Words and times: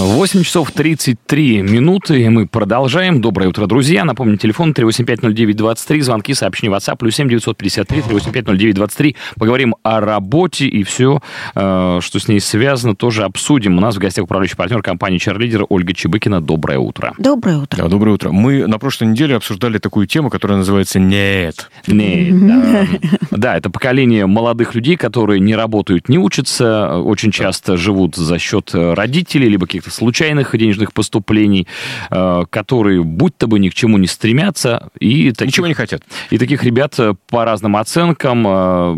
8 0.00 0.42
часов 0.42 0.72
33 0.72 1.62
минуты, 1.62 2.22
и 2.22 2.28
мы 2.28 2.46
продолжаем. 2.48 3.20
Доброе 3.20 3.48
утро, 3.48 3.66
друзья. 3.66 4.04
Напомню, 4.04 4.36
телефон 4.36 4.72
3850923, 4.72 6.00
звонки, 6.00 6.34
сообщения 6.34 6.74
WhatsApp, 6.74 6.96
плюс 6.96 7.14
7 7.14 7.28
953 7.28 8.00
3850923. 8.00 9.16
Поговорим 9.38 9.76
о 9.82 10.00
работе 10.00 10.66
и 10.66 10.82
все, 10.82 11.20
э, 11.54 11.98
что 12.02 12.18
с 12.18 12.26
ней 12.26 12.40
связано, 12.40 12.96
тоже 12.96 13.22
обсудим. 13.22 13.78
У 13.78 13.80
нас 13.80 13.94
в 13.94 13.98
гостях 13.98 14.24
управляющий 14.24 14.56
партнер 14.56 14.82
компании 14.82 15.18
«Чарлидер» 15.18 15.64
Ольга 15.68 15.94
Чебыкина. 15.94 16.40
Доброе 16.40 16.78
утро. 16.78 17.14
Доброе 17.18 17.58
утро. 17.58 17.82
Да, 17.82 17.88
доброе 17.88 18.12
утро. 18.12 18.32
Мы 18.32 18.66
на 18.66 18.78
прошлой 18.78 19.08
неделе 19.08 19.36
обсуждали 19.36 19.78
такую 19.78 20.06
тему, 20.08 20.28
которая 20.28 20.58
называется 20.58 20.98
«Нет». 20.98 21.70
Нет, 21.86 22.46
да. 22.46 22.86
Да, 23.30 23.56
это 23.56 23.70
поколение 23.70 24.26
молодых 24.26 24.74
людей, 24.74 24.96
которые 24.96 25.40
не 25.40 25.54
работают, 25.54 26.08
не 26.08 26.18
учатся, 26.18 26.98
очень 26.98 27.30
часто 27.30 27.76
живут 27.76 28.16
за 28.16 28.38
счет 28.38 28.70
родителей, 28.72 29.48
либо 29.48 29.66
каких-то 29.84 29.90
случайных 29.90 30.56
денежных 30.56 30.92
поступлений, 30.92 31.66
э, 32.10 32.44
которые 32.50 33.02
будто 33.02 33.46
бы 33.46 33.58
ни 33.58 33.68
к 33.68 33.74
чему 33.74 33.98
не 33.98 34.06
стремятся. 34.06 34.88
И 34.98 35.30
таких, 35.30 35.46
Ничего 35.46 35.66
не 35.66 35.74
хотят. 35.74 36.02
И 36.30 36.38
таких 36.38 36.64
ребят 36.64 36.98
э, 36.98 37.14
по 37.28 37.44
разным 37.44 37.76
оценкам 37.76 38.46
э, 38.46 38.96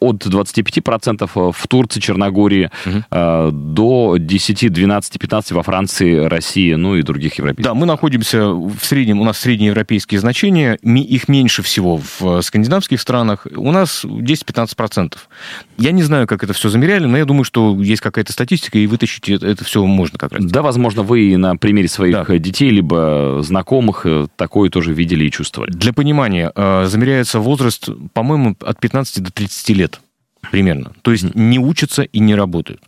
от 0.00 0.26
25% 0.26 1.52
в 1.52 1.66
Турции, 1.68 2.00
Черногории 2.00 2.70
э, 3.10 3.50
до 3.52 4.16
10, 4.18 4.72
12, 4.72 5.18
15 5.18 5.52
во 5.52 5.62
Франции, 5.62 6.16
России, 6.16 6.74
ну 6.74 6.96
и 6.96 7.02
других 7.02 7.34
европейских. 7.34 7.64
Да, 7.64 7.74
мы 7.74 7.86
находимся 7.86 8.48
в 8.50 8.78
среднем, 8.80 9.20
у 9.20 9.24
нас 9.24 9.38
среднеевропейские 9.38 10.20
значения, 10.20 10.74
их 10.82 11.28
меньше 11.28 11.62
всего 11.62 11.98
в 11.98 12.38
э, 12.38 12.42
скандинавских 12.42 13.00
странах, 13.00 13.46
у 13.54 13.70
нас 13.70 14.04
10-15%. 14.04 15.14
Я 15.78 15.92
не 15.92 16.02
знаю, 16.02 16.26
как 16.26 16.42
это 16.44 16.52
все 16.52 16.68
замеряли, 16.68 17.04
но 17.06 17.18
я 17.18 17.24
думаю, 17.24 17.44
что 17.44 17.76
есть 17.80 18.00
какая-то 18.02 18.32
статистика, 18.32 18.78
и 18.78 18.86
вытащить 18.86 19.28
это, 19.28 19.64
все 19.64 19.84
можно 19.84 20.18
как 20.18 20.32
раз. 20.32 20.44
Да, 20.44 20.62
возможно, 20.62 21.02
вы 21.02 21.36
на 21.36 21.56
примере 21.56 21.88
своих 21.88 22.26
Да. 22.26 22.38
детей, 22.38 22.70
либо 22.70 23.40
знакомых 23.42 24.02
э, 24.06 24.26
такое 24.36 24.70
тоже 24.70 24.92
видели 24.94 25.24
и 25.24 25.30
чувствовали. 25.30 25.70
Для 25.70 25.92
понимания, 25.92 26.52
э, 26.54 26.86
замеряется 26.86 27.40
возраст, 27.40 27.88
по-моему, 28.14 28.56
от 28.60 28.80
15 28.80 29.22
до 29.22 29.30
30 29.32 29.49
лет 29.68 30.00
примерно. 30.50 30.92
То 31.02 31.12
есть 31.12 31.34
не 31.34 31.58
учатся 31.58 32.02
и 32.02 32.18
не 32.18 32.34
работают. 32.34 32.82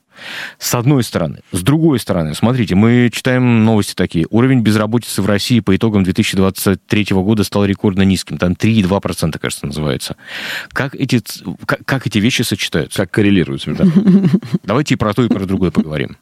С 0.58 0.74
одной 0.74 1.02
стороны. 1.04 1.40
С 1.52 1.62
другой 1.62 1.98
стороны, 1.98 2.34
смотрите, 2.34 2.74
мы 2.74 3.10
читаем 3.12 3.64
новости 3.64 3.94
такие. 3.94 4.26
Уровень 4.30 4.60
безработицы 4.60 5.22
в 5.22 5.26
России 5.26 5.60
по 5.60 5.74
итогам 5.74 6.04
2023 6.04 7.06
года 7.10 7.44
стал 7.44 7.64
рекордно 7.64 8.02
низким. 8.02 8.38
Там 8.38 8.52
3,2%, 8.52 9.38
кажется, 9.38 9.66
называется. 9.66 10.16
Как 10.68 10.94
эти, 10.94 11.22
как, 11.66 11.84
как 11.84 12.06
эти 12.06 12.18
вещи 12.18 12.42
сочетаются? 12.42 13.02
Как 13.02 13.10
коррелируют 13.10 13.66
между 13.66 13.90
Давайте 14.64 14.94
и 14.94 14.96
про 14.96 15.14
то, 15.14 15.24
и 15.24 15.28
про 15.28 15.44
другое 15.46 15.70
поговорим. 15.70 16.16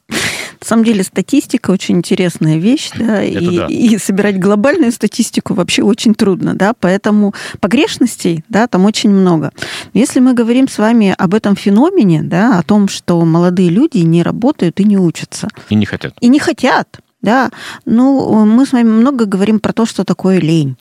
На 0.60 0.66
самом 0.66 0.84
деле 0.84 1.02
статистика 1.02 1.70
очень 1.70 1.96
интересная 1.96 2.58
вещь, 2.58 2.90
да, 2.98 3.22
и, 3.24 3.56
да. 3.56 3.66
и 3.66 3.96
собирать 3.98 4.38
глобальную 4.38 4.92
статистику 4.92 5.54
вообще 5.54 5.82
очень 5.82 6.14
трудно, 6.14 6.54
да, 6.54 6.74
поэтому 6.78 7.34
погрешностей, 7.60 8.44
да, 8.48 8.66
там 8.66 8.84
очень 8.84 9.10
много. 9.10 9.52
Если 9.94 10.20
мы 10.20 10.34
говорим 10.34 10.68
с 10.68 10.76
вами 10.78 11.14
об 11.16 11.34
этом 11.34 11.56
феномене, 11.56 12.22
да, 12.22 12.58
о 12.58 12.62
том, 12.62 12.88
что 12.88 13.24
молодые 13.24 13.70
люди 13.70 13.98
не 13.98 14.22
работают 14.22 14.80
и 14.80 14.84
не 14.84 14.98
учатся, 14.98 15.48
И 15.70 15.74
не 15.74 15.86
хотят. 15.86 16.14
и 16.20 16.28
не 16.28 16.38
хотят, 16.38 17.00
да, 17.22 17.50
ну, 17.86 18.44
мы 18.44 18.66
с 18.66 18.72
вами 18.72 18.88
много 18.90 19.24
говорим 19.24 19.60
про 19.60 19.72
то, 19.72 19.86
что 19.86 20.04
такое 20.04 20.40
лень. 20.40 20.76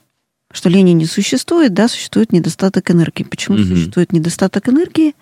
Что 0.51 0.67
лени 0.67 0.91
не 0.91 1.05
существует, 1.05 1.73
да, 1.73 1.87
существует 1.87 2.33
недостаток 2.33 2.89
энергии. 2.91 3.23
Почему 3.23 3.57
Мгм. 3.57 3.67
существует 3.67 4.11
недостаток 4.11 4.67
энергии? 4.67 5.13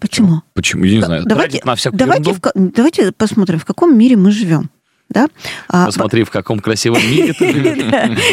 Почему? 0.00 0.42
Почему? 0.54 0.84
Я 0.84 0.96
не 0.96 1.02
знаю. 1.02 1.24
давайте, 1.24 1.60
на 1.64 1.74
всякую 1.74 1.98
давайте, 1.98 2.32
в 2.32 2.40
давайте 2.54 3.12
посмотрим, 3.12 3.58
в 3.58 3.64
каком 3.64 3.96
мире 3.96 4.16
мы 4.16 4.30
живем. 4.30 4.70
Да? 5.08 5.28
А, 5.68 5.86
Посмотри, 5.86 6.24
в 6.24 6.30
каком 6.30 6.58
красивом 6.58 7.00
мире 7.10 7.32
ты 7.32 7.52
живешь. 7.52 7.78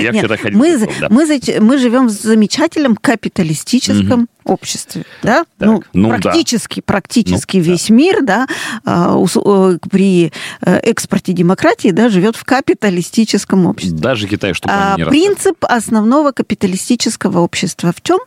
Я 0.02 0.12
Нет, 0.12 0.18
вчера 0.18 0.38
ходил. 0.38 0.60
мы, 0.60 1.78
живем 1.78 2.08
в 2.08 2.10
замечательном 2.10 2.96
капиталистическом 2.96 4.28
обществе, 4.44 5.06
да? 5.22 5.46
ну, 5.60 5.84
ну 5.94 6.10
практически, 6.10 6.82
практически 6.82 7.58
Ну, 7.58 7.64
весь 7.64 7.90
мир, 7.90 8.24
да, 8.24 8.48
а, 8.84 9.16
э, 9.24 9.78
при 9.90 10.34
э, 10.62 10.78
экспорте 10.80 11.32
демократии, 11.32 11.92
да, 11.92 12.10
живет 12.10 12.36
в 12.36 12.44
капиталистическом 12.44 13.68
обществе. 13.68 13.98
Даже 13.98 14.28
Китай, 14.28 14.54
чтобы 14.54 14.74
А, 14.76 14.98
принцип 14.98 15.64
основного 15.64 16.32
капиталистического 16.32 17.40
общества 17.40 17.94
в 17.96 18.02
чем? 18.02 18.20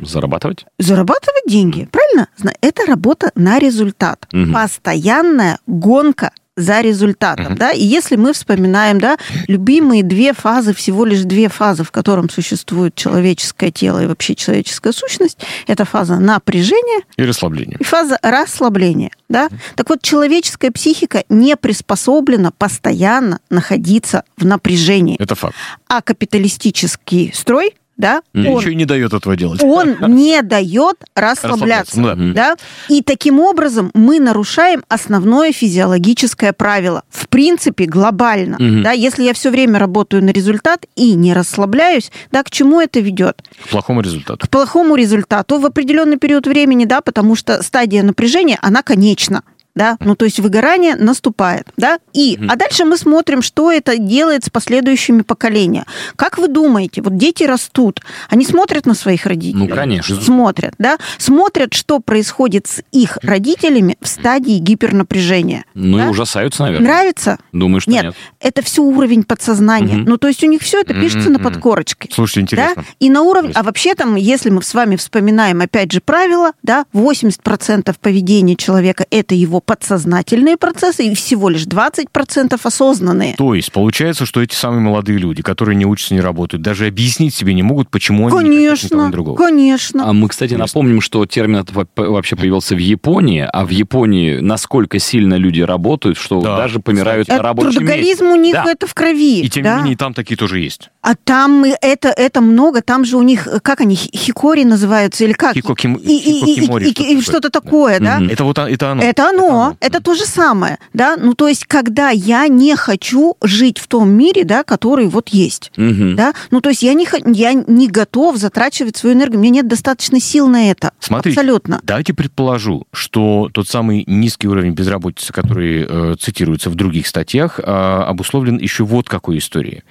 Зарабатывать? 0.00 0.64
Зарабатывать 0.78 1.44
деньги, 1.46 1.88
правильно? 1.90 2.28
Это 2.60 2.86
работа 2.86 3.30
на 3.34 3.58
результат. 3.58 4.26
Мгм. 4.32 4.52
Постоянная 4.52 5.58
гонка 5.66 6.32
за 6.56 6.80
результатом, 6.82 7.44
Мгм. 7.46 7.54
да, 7.56 7.70
и 7.70 7.82
если 7.82 8.16
мы 8.16 8.34
вспоминаем, 8.34 9.00
да, 9.00 9.16
любимые 9.48 10.02
две 10.02 10.34
фазы, 10.34 10.74
всего 10.74 11.06
лишь 11.06 11.20
две 11.22 11.48
фазы, 11.48 11.84
в 11.84 11.90
котором 11.90 12.28
существует 12.28 12.94
человеческое 12.94 13.70
тело 13.70 14.02
и 14.02 14.06
вообще 14.06 14.34
человеческая 14.34 14.92
сущность, 14.92 15.38
это 15.66 15.86
фаза 15.86 16.16
напряжения 16.18 17.02
И 17.16 17.22
расслабление. 17.22 17.78
и 17.80 17.84
фаза 17.84 18.18
расслабления, 18.20 19.10
да. 19.30 19.48
Так 19.76 19.88
вот, 19.88 20.02
человеческая 20.02 20.70
психика 20.70 21.24
не 21.30 21.56
приспособлена 21.56 22.50
постоянно 22.50 23.38
находиться 23.48 24.24
в 24.36 24.44
напряжении, 24.44 25.16
Это 25.18 25.36
факт. 25.36 25.54
а 25.88 26.02
капиталистический 26.02 27.32
строй, 27.34 27.74
да, 28.00 28.22
Мгм. 28.32 28.46
он 28.48 28.60
Еще 28.60 28.72
и 28.72 28.74
не 28.74 28.84
дает 28.86 29.12
этого 29.12 29.36
делать. 29.36 29.62
он 29.62 29.96
не 30.08 30.42
дает 30.42 30.96
расслабляться. 31.14 32.00
Расслабляться, 32.00 32.34
Да? 32.34 32.54
да. 32.54 32.56
И 32.88 33.02
таким 33.02 33.38
образом 33.40 33.90
мы 33.94 34.18
нарушаем 34.18 34.82
основное 34.88 35.52
физиологическое 35.52 36.52
правило. 36.52 37.02
В 37.10 37.28
принципе, 37.28 37.84
глобально. 37.84 38.56
Мгм. 38.58 38.82
Да? 38.82 38.92
Если 38.92 39.22
я 39.24 39.34
все 39.34 39.50
время 39.50 39.78
работаю 39.78 40.24
на 40.24 40.30
результат 40.30 40.86
и 40.96 41.12
не 41.14 41.34
расслабляюсь, 41.34 42.10
да, 42.32 42.42
к 42.42 42.50
чему 42.50 42.80
это 42.80 43.00
ведет? 43.00 43.42
К 43.64 43.68
плохому 43.68 44.00
результату. 44.00 44.46
К 44.46 44.50
плохому 44.50 44.96
результату 44.96 45.58
в 45.58 45.66
определенный 45.66 46.16
период 46.18 46.46
времени, 46.46 46.84
да, 46.86 47.00
потому 47.00 47.36
что 47.36 47.62
стадия 47.62 48.02
напряжения, 48.02 48.58
она 48.62 48.82
конечна. 48.82 49.42
Да? 49.80 49.96
Ну, 50.00 50.14
то 50.14 50.26
есть 50.26 50.38
выгорание 50.40 50.94
наступает. 50.94 51.68
Да? 51.78 51.98
И, 52.12 52.38
а 52.50 52.56
дальше 52.56 52.84
мы 52.84 52.98
смотрим, 52.98 53.40
что 53.40 53.72
это 53.72 53.96
делает 53.96 54.44
с 54.44 54.50
последующими 54.50 55.22
поколениями. 55.22 55.86
Как 56.16 56.36
вы 56.36 56.48
думаете, 56.48 57.00
вот 57.00 57.16
дети 57.16 57.44
растут, 57.44 58.02
они 58.28 58.44
смотрят 58.44 58.84
на 58.84 58.92
своих 58.92 59.24
родителей? 59.24 59.66
Ну, 59.66 59.74
конечно. 59.74 60.20
Смотрят, 60.20 60.74
да? 60.78 60.98
Смотрят, 61.16 61.72
что 61.72 61.98
происходит 62.00 62.66
с 62.66 62.82
их 62.92 63.16
родителями 63.22 63.96
в 64.02 64.08
стадии 64.08 64.58
гипернапряжения. 64.58 65.64
Ну 65.72 65.96
и 65.96 66.00
Да? 66.02 66.10
ужасаются, 66.10 66.64
наверное. 66.64 66.86
Нравится? 66.86 67.38
Думаю, 67.52 67.80
что 67.80 67.90
Нет, 67.90 68.04
нет. 68.04 68.14
это 68.40 68.60
все 68.60 68.82
уровень 68.82 69.22
подсознания. 69.24 69.94
Мгм. 69.96 70.04
Ну, 70.10 70.18
то 70.18 70.28
есть 70.28 70.44
у 70.44 70.46
них 70.46 70.60
все 70.60 70.80
это 70.82 70.92
пишется 70.92 71.30
на 71.30 71.38
Мгм. 71.38 71.44
подкорочке. 71.44 72.10
Слушайте, 72.12 72.40
интересно. 72.42 72.82
Да? 72.82 72.84
И 72.98 73.08
на 73.08 73.22
уровне, 73.22 73.52
а 73.54 73.62
вообще 73.62 73.94
там, 73.94 74.16
если 74.16 74.50
мы 74.50 74.62
с 74.62 74.74
вами 74.74 74.96
вспоминаем, 74.96 75.62
опять 75.62 75.90
же, 75.90 76.02
правило, 76.02 76.52
да, 76.62 76.84
80% 76.92 77.98
поведения 77.98 78.56
человека– 78.56 79.06
это 79.10 79.34
его 79.34 79.60
подсознательные 79.70 80.56
процессы, 80.56 81.04
и 81.06 81.14
всего 81.14 81.48
лишь 81.48 81.62
20% 81.64 82.58
осознанные. 82.60 83.36
То 83.36 83.54
есть 83.54 83.70
получается, 83.70 84.26
что 84.26 84.42
эти 84.42 84.54
самые 84.56 84.80
молодые 84.80 85.16
люди, 85.18 85.42
которые 85.42 85.76
не 85.76 85.86
учатся, 85.86 86.12
не 86.14 86.20
работают, 86.20 86.60
даже 86.62 86.86
объяснить 86.88 87.36
себе 87.36 87.54
не 87.54 87.62
могут, 87.62 87.88
почему 87.88 88.26
они 88.36 88.48
не 88.48 88.68
хотят 88.68 88.82
ни 88.84 88.88
того, 88.88 89.00
Конечно, 89.02 89.10
другого. 89.12 89.36
конечно. 89.36 90.08
А 90.08 90.12
мы, 90.12 90.28
кстати, 90.28 90.54
напомним, 90.54 91.00
что 91.00 91.24
термин 91.24 91.58
этот 91.60 91.72
во- 91.76 91.86
вообще 92.10 92.34
появился 92.34 92.74
в 92.74 92.78
Японии, 92.78 93.46
а 93.52 93.64
в 93.64 93.68
Японии 93.70 94.38
насколько 94.40 94.98
сильно 94.98 95.34
люди 95.34 95.60
работают, 95.60 96.18
что 96.18 96.40
Да, 96.40 96.56
даже 96.56 96.80
помирают 96.80 97.28
Это 97.28 97.36
на 97.36 97.42
рабочем 97.44 97.68
месте. 97.68 97.78
трудоголизм 97.86 98.26
у 98.26 98.34
них 98.34 98.54
Да. 98.54 98.64
это 98.68 98.88
в 98.88 98.94
крови. 98.94 99.40
И 99.42 99.48
тем 99.48 99.62
да? 99.62 99.76
не 99.76 99.82
менее, 99.82 99.96
там 99.98 100.14
такие 100.14 100.36
тоже 100.36 100.58
есть. 100.58 100.90
А 101.02 101.14
там 101.14 101.64
это, 101.80 102.08
это 102.08 102.40
много, 102.40 102.82
там 102.82 103.04
же 103.04 103.16
у 103.16 103.22
них, 103.22 103.46
э, 103.46 103.60
как 103.60 103.80
они, 103.82 103.94
хи- 103.94 104.10
хикори 104.16 104.64
называются, 104.64 105.24
или 105.24 105.32
как? 105.32 105.54
Хикоким- 105.54 105.96
И, 105.96 106.08
и- 106.12 106.40
и- 106.40 106.54
хикокимори, 106.56 106.88
и- 106.88 107.02
и- 107.14 107.18
и 107.18 107.20
что-то 107.22 107.50
такое, 107.50 108.00
да? 108.00 108.18
Мгм. 108.18 108.28
Это 108.30 108.44
вот 108.44 108.58
это 108.58 108.90
оно. 108.92 109.02
Это 109.02 109.28
оно, 109.28 109.49
это 109.80 110.00
то 110.02 110.14
же 110.14 110.24
самое, 110.24 110.78
да, 110.92 111.16
ну 111.16 111.34
то 111.34 111.48
есть 111.48 111.64
когда 111.66 112.10
я 112.10 112.48
не 112.48 112.76
хочу 112.76 113.36
жить 113.42 113.78
в 113.78 113.86
том 113.86 114.10
мире, 114.10 114.44
да, 114.44 114.62
который 114.64 115.06
вот 115.08 115.28
есть, 115.30 115.72
Мгм. 115.76 116.16
да, 116.16 116.34
ну 116.50 116.60
то 116.60 116.70
есть 116.70 116.82
я 116.82 116.94
не, 116.94 117.06
я 117.34 117.52
не 117.52 117.88
готов 117.88 118.36
затрачивать 118.36 118.96
свою 118.96 119.14
энергию, 119.16 119.38
у 119.38 119.42
меня 119.42 119.54
нет 119.56 119.68
достаточно 119.68 120.20
сил 120.20 120.48
на 120.48 120.70
это, 120.70 120.92
Смотрите, 121.00 121.38
абсолютно. 121.38 121.80
Давайте 121.82 122.14
предположу, 122.14 122.86
что 122.92 123.48
тот 123.52 123.68
самый 123.68 124.04
низкий 124.06 124.48
уровень 124.48 124.72
безработицы, 124.72 125.32
который 125.32 125.86
э, 125.88 126.14
цитируется 126.18 126.70
в 126.70 126.74
других 126.74 127.06
статьях, 127.06 127.58
э, 127.58 127.62
обусловлен 127.62 128.58
еще 128.58 128.84
вот 128.84 129.08
какой 129.08 129.38
историей. 129.38 129.82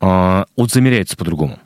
Э, 0.00 0.44
он 0.56 0.68
замеряется 0.68 1.16
по-другому. 1.16 1.58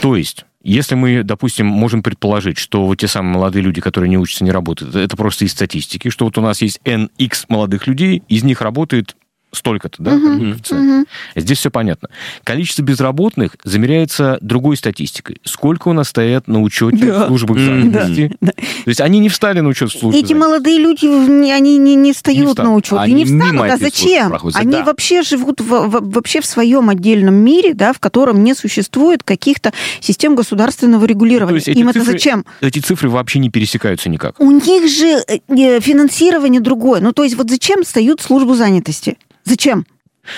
То 0.00 0.16
есть 0.16 0.44
Если 0.62 0.94
мы, 0.94 1.22
допустим, 1.22 1.66
можем 1.66 2.02
предположить, 2.02 2.58
что 2.58 2.84
вот 2.84 2.96
те 2.96 3.08
самые 3.08 3.34
молодые 3.34 3.62
люди, 3.62 3.80
которые 3.80 4.10
не 4.10 4.18
учатся, 4.18 4.44
не 4.44 4.50
работают, 4.50 4.94
это 4.94 5.16
просто 5.16 5.46
из 5.46 5.52
статистики, 5.52 6.10
что 6.10 6.26
вот 6.26 6.36
у 6.36 6.42
нас 6.42 6.60
есть 6.60 6.80
NX 6.84 7.46
молодых 7.48 7.86
людей, 7.86 8.22
из 8.28 8.44
них 8.44 8.60
работает 8.60 9.16
столько-то, 9.52 10.02
да, 10.02 10.12
коэффициент. 10.12 10.82
мгм. 10.84 11.06
Здесь 11.36 11.58
все 11.58 11.70
понятно. 11.70 12.08
Количество 12.44 12.82
безработных 12.82 13.56
замеряется 13.64 14.38
другой 14.40 14.76
статистикой. 14.76 15.38
Сколько 15.44 15.88
у 15.88 15.92
нас 15.92 16.08
стоят 16.08 16.46
на 16.48 16.62
учете 16.62 17.06
Да. 17.06 17.26
Мгм. 17.28 17.38
занятости? 17.58 18.36
То 18.40 18.52
есть 18.88 19.00
они 19.00 19.18
не 19.18 19.28
встали 19.28 19.60
на 19.60 19.68
учет 19.68 19.90
в 19.90 19.98
службы 19.98 20.18
Эти 20.18 20.28
занятости. 20.28 20.34
молодые 20.34 20.78
люди, 20.78 21.04
не- 21.06 21.52
они 21.52 21.78
не, 21.78 21.94
не 21.96 22.12
встают 22.12 22.48
встанут. 22.50 22.70
на 22.70 22.76
учет. 22.76 22.98
Они 22.98 23.12
и 23.12 23.14
не 23.16 23.24
встанут. 23.24 23.60
А 23.62 23.76
службы 23.76 23.84
зачем? 23.84 24.34
Они 24.54 24.72
да. 24.72 24.84
вообще 24.84 25.22
живут 25.22 25.60
в, 25.60 25.64
в- 25.64 26.10
вообще 26.12 26.40
в 26.40 26.46
своем 26.46 26.88
отдельном 26.88 27.34
мире, 27.34 27.74
да, 27.74 27.92
в 27.92 27.98
котором 27.98 28.42
не 28.44 28.54
существует 28.54 29.22
каких-то 29.22 29.72
систем 30.00 30.34
государственного 30.34 31.04
регулирования. 31.04 31.56
есть 31.56 31.68
эти 31.68 31.78
Им 31.78 31.88
это 31.88 32.00
цифры- 32.00 32.12
зачем? 32.12 32.44
Эти 32.60 32.78
цифры 32.78 33.08
вообще 33.10 33.38
не 33.38 33.50
пересекаются 33.50 34.08
никак. 34.08 34.38
У 34.40 34.50
них 34.50 34.88
же 34.88 35.22
э, 35.26 35.38
э, 35.48 35.80
финансирование 35.80 36.60
другое. 36.60 37.00
Ну, 37.00 37.12
то 37.12 37.24
есть 37.24 37.36
вот 37.36 37.50
зачем 37.50 37.82
встают 37.84 38.20
службу 38.20 38.54
занятости? 38.54 39.16
Зачем? 39.44 39.84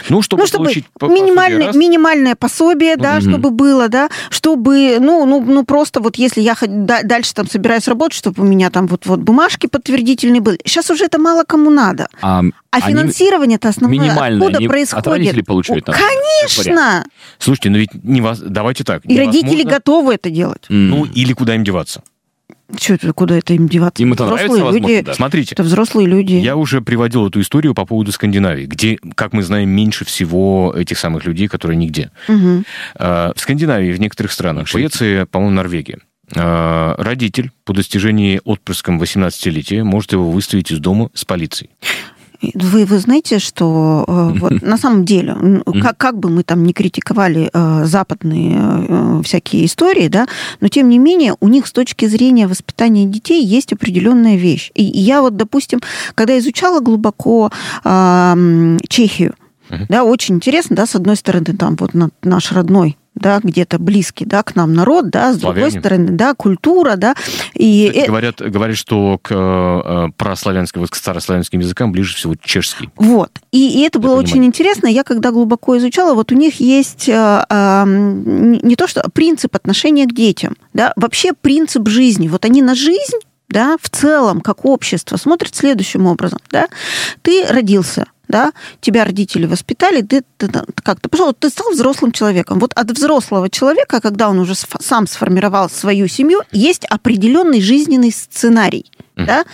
Ну, 0.09 0.23
чтобы 0.23 0.43
ну, 0.43 0.47
чтобы 0.47 0.65
получить 0.65 0.87
минимальное, 1.03 1.67
раз, 1.67 1.77
минимальное 1.77 2.35
пособие, 2.35 2.97
да, 2.97 3.15
Мгм. 3.19 3.31
чтобы 3.31 3.51
было, 3.51 3.89
да, 3.89 4.09
чтобы, 4.31 4.99
ну, 5.01 5.27
ну, 5.27 5.41
ну, 5.41 5.65
просто 5.65 6.01
вот 6.01 6.17
если 6.17 6.41
я 6.41 6.57
дальше 7.03 7.35
там 7.35 7.49
собираюсь 7.49 7.89
работать, 7.89 8.17
чтобы 8.17 8.43
у 8.43 8.47
меня 8.47 8.71
там 8.71 8.87
вот, 8.87 9.07
вот 9.07 9.21
бумажки 9.21 9.67
подтвердительные 9.67 10.41
были. 10.41 10.59
Сейчас 10.65 10.89
уже 10.91 11.07
это 11.07 11.19
мало 11.19 11.43
кому 11.45 11.69
надо. 11.71 12.07
А, 12.23 12.41
А 12.71 12.77
они 12.77 12.95
финансирование-то 12.95 13.69
основное 13.69 13.99
минимальное 13.99 14.47
откуда 14.47 14.61
не- 14.61 14.69
происходит? 14.69 15.07
от 15.07 15.13
родителей 15.13 15.43
получают, 15.43 15.89
О, 15.89 15.93
там, 15.93 16.01
Конечно! 16.01 17.05
Слушайте, 17.39 17.71
ну 17.71 17.79
ведь 17.79 17.91
не 18.05 18.21
вас... 18.21 18.39
давайте 18.39 18.85
так. 18.85 19.03
И 19.05 19.19
родители 19.19 19.63
готовы 19.65 20.15
это 20.15 20.31
делать. 20.31 20.63
Ну, 20.69 21.05
или 21.05 21.33
куда 21.33 21.55
им 21.55 21.65
деваться. 21.65 22.03
Что 22.79 22.95
это, 22.95 23.13
куда 23.13 23.37
это 23.37 23.55
им 23.55 23.69
деваться? 23.69 24.03
Им 24.03 24.13
это 24.15 24.25
нравится, 24.25 24.45
взрослые 24.47 24.65
возможно, 24.65 24.95
люди. 24.97 25.05
да. 25.07 25.15
Смотрите, 25.15 25.55
Это 25.55 25.63
взрослые 25.63 26.09
люди. 26.09 26.35
я 26.35 26.57
уже 26.57 26.81
приводил 26.81 27.27
эту 27.29 27.41
историю 27.41 27.75
по 27.75 27.85
поводу 27.85 28.13
Скандинавии, 28.13 28.67
где, 28.67 28.99
как 29.15 29.33
мы 29.33 29.43
знаем, 29.43 29.69
меньше 29.71 30.05
всего 30.05 30.73
этих 30.77 30.99
самых 30.99 31.25
людей, 31.25 31.49
которые 31.49 31.77
нигде. 31.77 32.11
Э, 32.29 33.33
В 33.37 33.41
Скандинавии, 33.41 33.93
в 33.93 34.01
некоторых 34.01 34.33
странах, 34.33 34.67
в 34.67 34.71
Швеции, 34.71 35.25
по-моему, 35.25 35.55
Норвегии, 35.57 35.99
э, 36.35 36.95
родитель 36.99 37.51
по 37.65 37.73
достижении 37.75 38.41
отпрыском 38.45 39.01
18-летия 39.01 39.85
может 39.85 40.13
его 40.13 40.31
выставить 40.31 40.71
из 40.71 40.79
дома 40.79 41.11
с 41.15 41.25
полицией. 41.25 41.71
Вы, 42.55 42.85
вы 42.87 42.99
знаете, 42.99 43.39
что 43.39 44.05
э, 44.09 44.39
вот 44.39 44.63
на 44.63 44.77
самом 44.77 45.05
деле, 45.05 45.37
как, 45.83 45.97
как 45.97 46.19
бы 46.19 46.29
мы 46.29 46.43
там 46.43 46.65
не 46.65 46.73
критиковали 46.73 47.51
э, 47.53 47.85
западные 47.85 48.57
э, 48.89 49.23
всякие 49.25 49.65
истории, 49.67 50.09
да, 50.09 50.27
но 50.61 50.69
тем 50.69 50.89
не 50.89 50.99
менее 50.99 51.37
у 51.41 51.49
них 51.49 51.67
с 51.67 51.73
точки 51.73 52.07
зрения 52.07 52.47
воспитания 52.49 53.07
детей 53.07 53.45
есть 53.45 53.73
определенная 53.73 54.37
вещь. 54.37 54.71
И, 54.75 54.83
я 54.83 55.23
вот, 55.23 55.37
допустим, 55.37 55.81
когда 56.15 56.39
изучала 56.39 56.81
глубоко 56.81 57.51
м, 57.85 58.79
Чехию, 58.89 59.35
да, 59.89 60.05
очень 60.05 60.35
интересно, 60.37 60.77
да, 60.77 60.87
с 60.87 60.95
одной 60.97 61.17
стороны, 61.17 61.47
там 61.57 61.77
вот 61.77 61.95
на- 61.95 62.11
наш 62.23 62.53
родной 62.53 62.97
да, 63.15 63.41
где-то 63.43 63.79
близкий, 63.79 64.25
да, 64.25 64.43
к 64.43 64.57
нам 64.57 64.73
народ, 64.73 65.11
да, 65.11 65.33
с 65.33 65.37
другой 65.37 65.71
Славяне. 65.71 65.81
стороны, 65.81 66.09
да, 66.13 66.35
культура, 66.35 66.97
да, 66.97 67.15
и 67.55 67.89
Кстати, 67.89 68.05
э, 68.05 68.07
говорят, 68.07 68.41
говорят, 68.41 68.77
что 68.77 69.19
к 69.21 69.31
э, 69.31 70.09
прославянским, 70.17 70.87
к 70.87 70.95
старославянским 70.95 71.61
языкам 71.61 71.93
ближе 71.93 72.17
всего 72.17 72.35
чешский. 72.43 72.91
Вот. 72.97 73.31
И, 73.51 73.81
и 73.81 73.83
это 73.83 73.99
Для 73.99 74.09
было 74.09 74.19
очень 74.19 74.33
понимания. 74.33 74.49
интересно. 74.49 74.87
Я 74.87 75.05
когда 75.05 75.31
глубоко 75.31 75.77
изучала, 75.79 76.15
вот 76.15 76.33
у 76.33 76.35
них 76.35 76.61
есть 76.61 77.09
э, 77.09 77.45
э, 77.49 77.85
не 77.87 78.77
то 78.77 78.87
что 78.87 79.03
принцип 79.11 79.55
отношения 79.55 80.07
к 80.07 80.15
детям, 80.15 80.57
да, 80.73 80.93
вообще 80.97 81.33
принцип 81.33 81.89
жизни. 81.89 82.29
Вот 82.29 82.45
они 82.45 82.63
на 82.63 82.75
жизнь, 82.75 83.19
да, 83.49 83.77
в 83.81 83.91
целом, 83.91 84.41
как 84.41 84.65
общество, 84.65 85.17
смотрят 85.17 85.55
следующим 85.55 86.07
образом, 86.07 86.39
да. 86.51 86.69
Ты 87.21 87.45
родился, 87.47 88.07
да, 88.33 88.53
тебя 88.81 89.05
родители 89.05 89.47
воспитали, 89.47 90.01
ты, 90.01 90.25
ты 90.39 90.49
там 90.49 90.65
как-то 90.83 91.09
пошел, 91.11 91.35
ты 91.35 91.51
стал 91.51 91.71
взрослым 91.71 92.13
человеком. 92.13 92.59
Вот 92.59 92.73
от 92.73 92.91
взрослого 92.91 93.51
человека, 93.51 94.01
когда 94.01 94.31
он 94.31 94.39
уже 94.39 94.55
сам 94.55 95.07
сформировал 95.07 95.69
свою 95.69 96.09
семью, 96.09 96.41
есть 96.51 96.87
определенный 96.87 97.61
жизненный 97.61 98.11
сценарий, 98.11 98.91
да, 99.15 99.45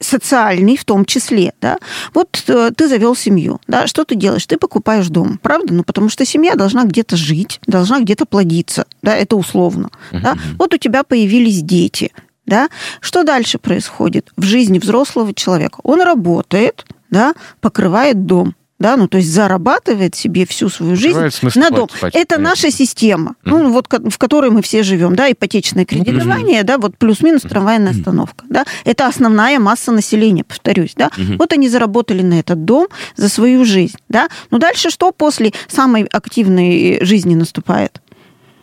социальный 0.00 0.76
в 0.78 0.84
том 0.84 1.04
числе, 1.04 1.52
да. 1.60 1.76
Вот 2.14 2.42
э, 2.48 2.70
ты 2.74 2.88
завел 2.88 3.14
семью, 3.14 3.60
да, 3.68 3.86
что 3.86 4.04
ты 4.04 4.16
делаешь? 4.16 4.46
Ты 4.46 4.56
покупаешь 4.56 5.08
дом, 5.08 5.38
правда? 5.40 5.74
Ну, 5.74 5.84
потому 5.84 6.08
что 6.08 6.24
семья 6.24 6.54
должна 6.54 6.84
где-то 6.84 7.16
жить, 7.16 7.60
должна 7.66 8.00
где-то 8.00 8.24
плодиться, 8.24 8.86
да, 9.02 9.14
это 9.14 9.36
условно, 9.36 9.90
да. 10.10 10.36
Вот 10.58 10.72
у 10.72 10.78
тебя 10.78 11.04
появились 11.04 11.62
дети, 11.62 12.12
да. 12.46 12.70
Что 13.00 13.24
дальше 13.24 13.58
происходит 13.58 14.32
в 14.36 14.42
жизни 14.42 14.78
взрослого 14.78 15.34
человека? 15.34 15.80
Он 15.84 16.00
работает, 16.00 16.86
да, 17.12 17.34
покрывает 17.60 18.26
дом, 18.26 18.56
да, 18.80 18.96
ну 18.96 19.06
то 19.06 19.18
есть 19.18 19.30
зарабатывает 19.30 20.16
себе 20.16 20.44
всю 20.44 20.68
свою 20.68 20.96
жизнь 20.96 21.30
смысле, 21.30 21.62
на 21.62 21.70
дом. 21.70 21.86
платит, 21.86 22.00
платит, 22.00 22.16
Это 22.16 22.34
понятно. 22.34 22.50
наша 22.50 22.70
система, 22.72 23.36
ну 23.44 23.70
вот 23.70 23.86
в 23.88 24.18
которой 24.18 24.50
мы 24.50 24.60
все 24.60 24.82
живем, 24.82 25.14
да, 25.14 25.30
ипотечное 25.30 25.84
кредитование, 25.84 26.64
да, 26.64 26.78
вот 26.78 26.98
плюс-минус 26.98 27.42
трамвайная 27.42 27.92
остановка, 27.92 28.44
да, 28.48 28.64
это 28.84 29.06
основная 29.06 29.60
масса 29.60 29.92
населения, 29.92 30.42
повторюсь, 30.42 30.94
да. 30.96 31.10
Вот 31.38 31.52
они 31.52 31.68
заработали 31.68 32.22
на 32.22 32.40
этот 32.40 32.64
дом 32.64 32.88
за 33.14 33.28
свою 33.28 33.64
жизнь, 33.64 33.98
да. 34.08 34.28
Ну 34.50 34.58
дальше 34.58 34.90
что 34.90 35.12
после 35.12 35.52
самой 35.68 36.02
активной 36.04 37.04
жизни 37.04 37.36
наступает? 37.36 38.00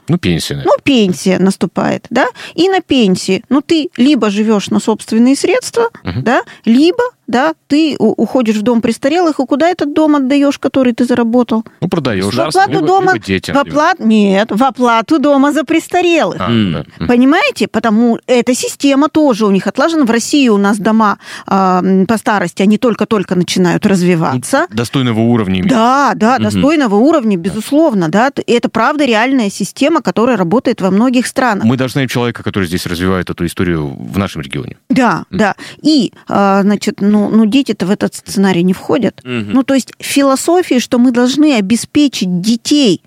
Ну, 0.09 0.17
пенсия, 0.17 0.55
наверное. 0.55 0.73
Ну, 0.75 0.83
пенсия 0.83 1.37
наступает, 1.37 2.07
да, 2.09 2.25
и 2.55 2.67
на 2.67 2.81
пенсии, 2.81 3.43
ну, 3.47 3.61
ты 3.61 3.89
либо 3.95 4.31
живешь 4.31 4.71
на 4.71 4.79
собственные 4.79 5.35
средства, 5.35 5.91
да, 6.03 6.41
либо, 6.65 7.03
да, 7.29 7.53
ты 7.67 7.95
уходишь 7.99 8.55
в 8.55 8.63
дом 8.63 8.81
престарелых, 8.81 9.39
и 9.39 9.45
куда 9.45 9.69
этот 9.69 9.93
дом 9.93 10.15
отдаешь, 10.15 10.57
который 10.57 10.93
ты 10.93 11.05
заработал? 11.05 11.63
Ну, 11.79 11.87
продаешь. 11.87 12.25
В 12.33 12.39
оплату 12.39 12.71
либо- 12.71 12.87
дома, 12.87 13.13
либо 13.13 13.25
детям, 13.25 13.55
в 13.55 13.59
оплату, 13.59 14.03
нет, 14.03 14.49
в 14.51 14.63
оплату 14.63 15.19
дома 15.19 15.51
за 15.53 15.63
престарелых. 15.63 16.41
А, 16.41 16.49
да. 16.49 17.05
Понимаете? 17.05 17.67
Потому 17.67 18.17
эта 18.25 18.55
система 18.55 19.09
тоже 19.09 19.45
у 19.45 19.51
них 19.51 19.67
отлажена. 19.67 20.05
В 20.05 20.11
России 20.11 20.49
у 20.49 20.57
нас 20.57 20.79
дома 20.79 21.19
м, 21.47 22.07
по 22.07 22.17
старости, 22.17 22.63
они 22.63 22.77
только-только 22.77 23.35
начинают 23.35 23.85
развиваться. 23.85 24.65
Достойного 24.71 25.19
уровня. 25.19 25.63
Да, 25.67 26.13
да, 26.15 26.39
достойного 26.39 26.95
уровня, 26.95 27.37
безусловно, 27.37 28.09
да. 28.09 28.31
Это 28.47 28.69
правда 28.69 29.05
реальная 29.05 29.49
система, 29.51 30.01
которая 30.01 30.35
работает 30.35 30.81
во 30.81 30.89
многих 30.89 31.27
странах. 31.27 31.63
Мы 31.63 31.77
знаем 31.89 32.07
человека, 32.07 32.43
который 32.43 32.65
здесь 32.65 32.85
развивает 32.87 33.29
эту 33.29 33.45
историю 33.45 33.87
в 33.87 34.17
нашем 34.17 34.41
регионе. 34.41 34.77
Да, 34.89 35.25
да. 35.29 35.55
И, 35.81 36.11
а, 36.27 36.61
значит, 36.63 37.01
ну, 37.01 37.18
ну 37.27 37.45
дети-то 37.45 37.85
в 37.85 37.91
этот 37.91 38.15
сценарий 38.15 38.63
не 38.63 38.73
входят. 38.73 39.19
Мгм. 39.23 39.51
Ну, 39.51 39.63
то 39.63 39.73
есть 39.73 39.91
философия, 39.99 40.79
что 40.79 40.97
мы 40.99 41.11
должны 41.11 41.55
обеспечить 41.55 42.39
детей 42.39 43.01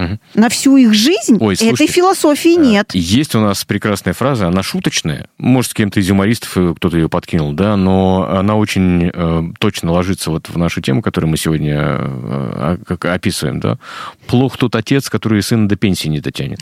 Мгм. 0.00 0.18
на 0.34 0.48
всю 0.48 0.76
их 0.78 0.94
жизнь, 0.94 1.36
Ой, 1.40 1.54
этой 1.54 1.68
слушайте, 1.68 1.92
философии 1.92 2.56
нет. 2.56 2.90
Есть 2.94 3.34
у 3.34 3.40
нас 3.40 3.64
прекрасная 3.64 4.14
фраза, 4.14 4.46
она 4.46 4.62
шуточная. 4.62 5.26
Может, 5.36 5.72
с 5.72 5.74
кем-то 5.74 6.00
из 6.00 6.08
юмористов 6.08 6.56
э, 6.56 6.74
кто-то 6.74 6.96
ее 6.96 7.08
подкинул, 7.10 7.52
да, 7.52 7.76
но 7.76 8.26
она 8.30 8.56
очень 8.56 9.10
э, 9.12 9.42
точно 9.58 9.92
ложится 9.92 10.30
вот 10.30 10.48
в 10.48 10.56
нашу 10.56 10.80
тему, 10.80 11.02
которую 11.02 11.30
мы 11.30 11.36
сегодня 11.36 11.76
э, 11.78 12.76
как 12.86 13.04
описываем, 13.04 13.60
да. 13.60 13.78
Плох 14.26 14.56
тот 14.56 14.74
отец, 14.74 15.10
который 15.10 15.42
сына 15.42 15.68
до 15.68 15.76
пенсии 15.76 16.08
не 16.08 16.20
дотянет. 16.20 16.60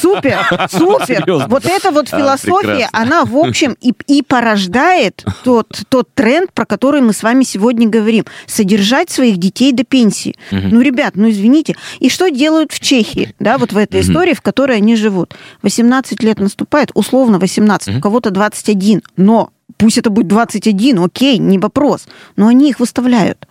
Супер, 0.00 0.68
супер. 0.70 1.06
Серьезно? 1.06 1.48
Вот 1.48 1.66
эта 1.66 1.90
вот 1.90 2.08
А, 2.10 2.16
философия, 2.16 2.88
она, 2.92 3.24
в 3.24 3.36
общем, 3.36 3.76
и, 3.80 3.92
и 4.06 4.22
порождает 4.22 5.24
тот, 5.44 5.68
тот 5.88 6.08
тренд, 6.14 6.52
про 6.52 6.64
который 6.64 7.00
мы 7.00 7.12
с 7.12 7.22
вами 7.22 7.44
сегодня 7.44 7.88
говорим. 7.88 8.24
Содержать 8.46 9.10
своих 9.10 9.36
детей 9.38 9.72
до 9.72 9.84
пенсии. 9.84 10.34
Ну, 10.50 10.80
ребят, 10.80 11.12
ну, 11.16 11.28
извините. 11.30 11.76
И 12.00 12.05
что 12.08 12.28
делают 12.30 12.72
в 12.72 12.80
Чехии, 12.80 13.34
да, 13.38 13.58
вот 13.58 13.72
в 13.72 13.76
этой 13.76 14.00
истории, 14.00 14.34
в 14.34 14.42
которой 14.42 14.78
они 14.78 14.96
живут? 14.96 15.34
18 15.62 16.22
лет 16.22 16.38
наступает, 16.40 16.90
условно 16.94 17.38
18, 17.38 17.96
у 17.96 18.00
кого-то 18.00 18.30
21, 18.30 19.02
но 19.16 19.50
пусть 19.76 19.98
это 19.98 20.10
будет 20.10 20.28
21, 20.28 20.98
окей, 21.04 21.38
не 21.38 21.58
вопрос, 21.58 22.06
но 22.36 22.48
они 22.48 22.70
их 22.70 22.80
выставляют. 22.80 23.46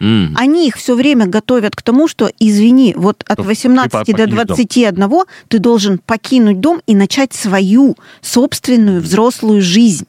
М. 0.00 0.34
Они 0.38 0.66
их 0.66 0.76
все 0.76 0.94
время 0.94 1.26
готовят 1.26 1.76
к 1.76 1.82
тому, 1.82 2.08
что, 2.08 2.30
извини, 2.38 2.94
вот 2.96 3.22
от 3.28 3.38
Что 3.38 3.42
18 3.42 4.06
ты 4.06 4.12
до 4.12 4.18
покинешь 4.24 4.36
дом. 4.36 4.46
21 4.46 5.24
ты 5.48 5.58
должен 5.58 5.98
покинуть 5.98 6.60
дом 6.60 6.80
и 6.86 6.94
начать 6.94 7.34
свою 7.34 7.96
собственную 8.22 9.02
взрослую 9.02 9.60
жизнь. 9.60 10.06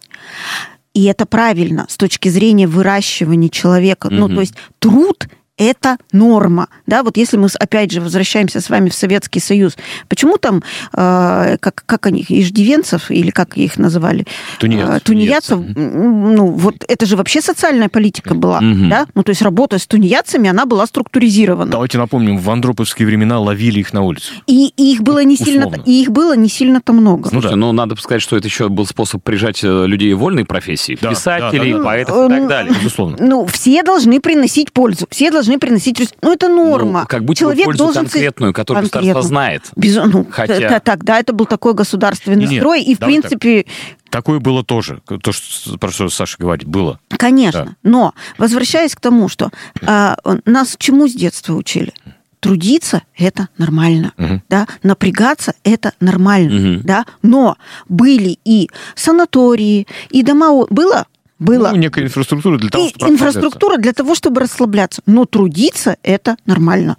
И 0.94 1.04
это 1.06 1.26
правильно 1.26 1.86
с 1.90 1.98
точки 1.98 2.30
зрения 2.30 2.68
выращивания 2.68 3.50
человека. 3.50 4.10
Ну, 4.10 4.28
Мгм. 4.28 4.36
то 4.36 4.42
есть 4.42 4.54
труд 4.80 5.28
это 5.58 5.98
норма. 6.12 6.68
Да, 6.88 7.04
вот 7.04 7.18
если 7.18 7.38
мы 7.38 7.48
опять 7.60 7.92
же 7.92 8.02
возвращаемся 8.02 8.62
с 8.62 8.70
вами 8.70 8.90
в 8.90 8.94
Советский 8.96 9.40
Союз, 9.40 9.78
почему 10.08 10.38
там, 10.38 10.64
э, 10.94 11.58
как, 11.60 11.84
как 11.86 12.06
они, 12.08 12.26
иждивенцев, 12.28 13.12
или 13.12 13.30
как 13.32 13.58
их 13.58 13.78
называли? 13.78 14.26
Тунеядцев. 14.60 14.96
Э, 14.96 15.00
тунеядцев, 15.02 15.60
ну, 15.76 16.48
вот 16.48 16.76
это 16.88 17.06
же 17.06 17.16
вообще 17.16 17.42
социальная 17.42 17.90
политика 17.90 18.34
была, 18.34 18.60
Мгм. 18.62 18.90
да? 18.90 19.06
Ну, 19.14 19.24
то 19.24 19.30
есть 19.30 19.42
работа 19.42 19.78
с 19.78 19.86
тунеядцами, 19.86 20.50
она 20.50 20.66
была 20.66 20.88
структуризирована. 20.88 21.72
Давайте 21.72 21.98
напомним, 21.98 22.38
в 22.38 22.50
андроповские 22.50 23.06
времена 23.08 23.40
ловили 23.40 23.80
их 23.80 23.94
на 23.94 24.02
улице. 24.02 24.34
И, 24.48 24.74
и 24.78 24.94
их 24.94 25.02
было 25.02 25.24
не 25.24 25.36
сильно, 25.38 25.72
и 25.86 26.02
их 26.02 26.12
было 26.12 26.36
не 26.36 26.50
сильно-то 26.50 26.94
много. 26.94 27.24
Ну 27.24 27.24
да. 27.24 27.30
Слушайте, 27.42 27.56
ну, 27.58 27.72
надо 27.72 27.96
сказать, 27.98 28.22
что 28.22 28.36
это 28.38 28.48
еще 28.48 28.70
был 28.70 28.86
способ 28.88 29.22
прижать 29.24 29.64
э, 29.64 29.86
людей 29.86 30.14
вольной 30.14 30.46
профессии, 30.46 30.98
Да, 31.02 31.10
писателей, 31.12 31.72
да, 31.74 31.78
да, 31.78 31.84
да. 31.84 31.84
поэтов 31.86 32.16
и 32.16 32.20
Ну, 32.22 32.30
так 32.30 32.48
далее. 32.48 32.74
Безусловно. 32.74 33.18
Ну, 33.20 33.46
все 33.46 33.84
должны 33.84 34.20
приносить 34.22 34.72
пользу, 34.72 35.06
все 35.10 35.30
должны 35.30 35.41
приносить... 35.60 36.00
рес- 36.00 36.14
Ну, 36.22 36.34
это 36.34 36.48
норма. 36.48 37.02
Ну, 37.02 37.08
как 37.08 37.22
будто 37.24 37.32
бы 37.32 37.36
Человек 37.36 37.66
пользу 37.66 37.84
должен... 37.86 38.04
конкретную, 38.06 38.54
которую 38.54 38.84
конкретно. 38.84 39.08
государство 39.14 39.28
знает. 39.28 39.64
Безу- 39.76 40.06
ну, 40.06 40.28
Хотя- 40.30 40.80
тогда 40.80 41.20
это 41.20 41.34
был 41.34 41.46
такой 41.46 41.74
государственный 41.74 42.46
Не-не, 42.46 42.60
строй, 42.60 42.82
и, 42.84 42.96
в 42.96 43.00
давай 43.00 43.16
так. 43.16 43.30
принципе, 43.30 43.66
Такое 44.10 44.40
было 44.40 44.64
тоже. 44.64 45.02
То, 45.24 45.32
что, 45.32 45.78
про 45.78 45.90
что 45.92 46.10
Саша 46.10 46.36
говорит, 46.38 46.68
было. 46.68 47.00
конечно. 47.10 47.66
Да. 47.66 47.76
Но, 47.84 48.14
возвращаясь 48.38 48.94
к 48.96 49.00
тому, 49.00 49.30
что 49.30 49.50
а, 49.86 50.18
нас 50.46 50.76
чему 50.78 51.08
с 51.08 51.14
детства 51.14 51.54
учили? 51.54 51.94
Трудиться– 52.42 53.04
это 53.18 53.50
нормально, 53.60 54.14
Мгм. 54.18 54.42
да, 54.50 54.68
напрягаться– 54.82 55.54
это 55.64 55.94
нормально, 56.00 56.60
Мгм. 56.60 56.82
да, 56.84 57.06
но 57.22 57.56
были 57.88 58.40
и 58.44 58.68
санатории, 58.96 59.86
и 60.10 60.24
дома... 60.24 60.66
Было? 60.72 61.06
Было. 61.42 61.72
Ну, 61.72 61.78
некая 61.78 62.04
инфраструктура 62.06 62.60
для 62.60 62.70
того, 62.70 62.86
И 62.86 62.90
чтобы 62.90 63.06
расслабляться. 63.08 63.28
инфраструктура 63.40 63.78
для 63.78 63.94
того, 63.94 64.14
чтобы 64.16 64.42
расслабляться. 64.42 65.02
Но 65.08 65.26
трудиться 65.26 65.98
это 66.04 66.38
нормально. 66.46 66.98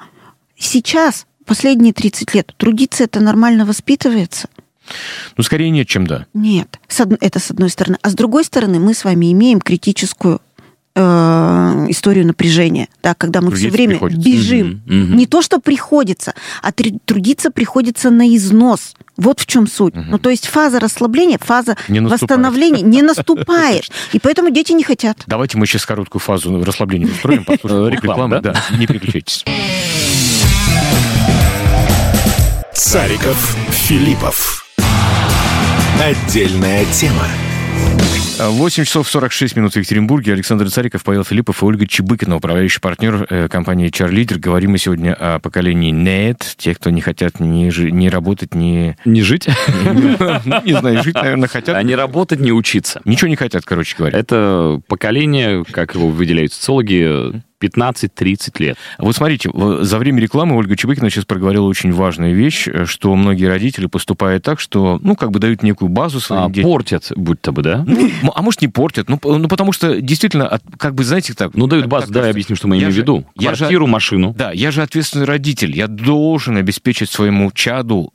Сейчас, 0.58 1.26
последние 1.46 1.92
30 1.92 2.34
лет, 2.34 2.52
трудиться 2.56 3.04
это 3.04 3.20
нормально 3.20 3.64
воспитывается? 3.64 4.49
Ну, 5.37 5.44
скорее 5.44 5.70
нет, 5.70 5.87
чем 5.87 6.08
да. 6.08 6.26
Нет. 6.34 6.80
Это 7.20 7.38
с 7.38 7.50
одной 7.52 7.70
стороны. 7.70 7.99
А 8.02 8.11
с 8.11 8.14
другой 8.14 8.42
стороны, 8.44 8.80
мы 8.80 8.94
с 8.94 9.04
вами 9.04 9.30
имеем 9.32 9.61
критическую 9.61 10.40
э, 10.94 11.87
историю 11.88 12.26
напряжения, 12.26 12.88
да, 13.02 13.14
когда 13.14 13.40
мы 13.40 13.50
все 13.52 13.68
Трудиться 13.70 13.76
время 13.76 13.90
приходится. 13.92 14.28
бежим. 14.28 14.82
Мгм, 14.87 15.02
мгм. 15.04 15.16
Не 15.16 15.26
то, 15.26 15.42
что 15.42 15.58
приходится, 15.61 16.34
а 16.62 16.70
тр- 16.70 16.99
трудиться 17.04 17.50
приходится 17.50 18.11
на 18.11 18.34
износ. 18.37 18.94
Вот 19.16 19.40
в 19.40 19.46
чем 19.46 19.66
суть. 19.66 19.94
Ну, 19.94 20.18
то 20.18 20.30
есть 20.30 20.46
фаза 20.46 20.80
расслабления, 20.80 21.38
фаза 21.38 21.76
Не 21.88 22.00
восстановления 22.00 22.80
не 22.82 23.02
наступает. 23.02 23.84
И 24.12 24.18
поэтому 24.18 24.50
дети 24.50 24.72
не 24.72 24.84
хотят. 24.84 25.22
Давайте 25.26 25.58
мы 25.58 25.66
сейчас 25.66 25.84
короткую 25.87 26.20
фазу 26.20 26.62
расслабления 26.64 27.06
устроим, 27.06 27.44
послушаем 27.44 27.84
Э, 27.87 27.90
реклама, 27.90 28.25
рекламу. 28.37 28.40
да? 28.42 28.52
Да, 28.70 28.76
не 28.76 28.87
переключайтесь. 28.87 29.44
Цариков, 32.75 33.56
Филиппов. 33.70 34.64
Отдельная 36.00 36.84
тема. 36.87 37.26
8 38.50 38.84
часов 38.84 39.08
46 39.08 39.56
минут 39.56 39.72
в 39.72 39.76
Екатеринбурге. 39.76 40.32
Александр 40.32 40.68
Цариков, 40.70 41.04
Павел 41.04 41.25
Филиппов 41.25 41.62
и 41.62 41.66
Ольга 41.66 41.87
Чебыкина, 41.87 42.37
управляющий 42.37 42.80
партнер 42.80 43.26
э, 43.28 43.49
компании 43.49 43.88
HR 43.90 44.11
Leader. 44.11 44.38
Говорим 44.38 44.72
мы 44.72 44.78
сегодня 44.78 45.14
о 45.14 45.38
поколении 45.38 45.92
NET, 45.92 46.42
тех, 46.56 46.78
кто 46.78 46.90
не 46.90 47.00
хотят 47.00 47.40
ни, 47.40 47.68
жи- 47.70 47.90
ни 47.90 48.08
работать, 48.08 48.54
ни... 48.54 48.96
Не 49.04 49.22
жить, 49.22 49.49
ну, 49.84 50.00
Не 50.64 50.78
знаю, 50.78 51.02
жить, 51.02 51.14
наверное, 51.14 51.49
хотят. 51.49 51.76
а 51.76 51.82
не 51.82 51.94
работать, 51.94 52.40
не 52.40 52.52
учиться. 52.52 53.00
Ничего 53.04 53.28
не 53.28 53.37
хотят, 53.37 53.64
короче 53.64 53.96
говоря. 53.96 54.18
Это 54.18 54.80
поколение, 54.88 55.64
как 55.70 55.94
его 55.94 56.08
выделяют 56.08 56.52
социологи, 56.52 57.42
15-30 57.62 58.52
лет. 58.59 58.76
Вот 58.99 59.14
смотрите, 59.16 59.50
за 59.81 59.99
время 59.99 60.21
рекламы 60.21 60.57
Ольга 60.57 60.76
Чебыкина 60.76 61.11
сейчас 61.11 61.25
проговорила 61.25 61.66
очень 61.66 61.92
важную 61.92 62.35
вещь, 62.35 62.69
э, 62.69 62.85
что 62.87 63.14
многие 63.14 63.47
родители 63.47 63.87
поступают 63.87 64.42
так, 64.42 64.61
что, 64.61 64.99
ну, 65.02 65.14
как 65.16 65.31
бы 65.31 65.38
дают 65.38 65.62
некую 65.62 65.88
базу 65.88 66.21
своим 66.21 66.45
А, 66.45 66.49
детям. 66.50 66.71
портят, 66.71 67.12
будь-то 67.16 67.52
бы, 67.52 67.62
да? 67.62 67.85
Ну, 67.87 68.33
а 68.35 68.42
может, 68.42 68.62
не 68.62 68.69
портят. 68.69 69.09
Ну, 69.09 69.19
ну, 69.23 69.49
потому 69.49 69.73
что 69.73 70.00
действительно, 70.00 70.61
как 70.78 70.95
бы, 70.95 71.04
знаете, 71.04 71.35
так... 71.35 71.54
Ну, 71.54 71.66
дают 71.66 71.87
базу, 71.87 72.07
так 72.07 72.14
давай 72.14 72.28
кажется. 72.31 72.37
объясню, 72.38 72.57
что 72.57 72.69
мы 72.69 72.76
Я 72.76 72.81
имеем 72.83 72.95
в 72.95 72.97
виду. 72.97 73.25
я 73.38 73.50
же- 73.54 73.59
Квартиру, 73.59 73.87
машину. 73.87 74.35
Да, 74.37 74.50
я 74.52 74.71
же 74.71 74.83
ответственный 74.83 75.26
родитель. 75.26 75.76
Я 75.76 75.87
должен 75.88 76.57
обеспечить 76.57 77.11
своему 77.11 77.50
чаду 77.52 78.12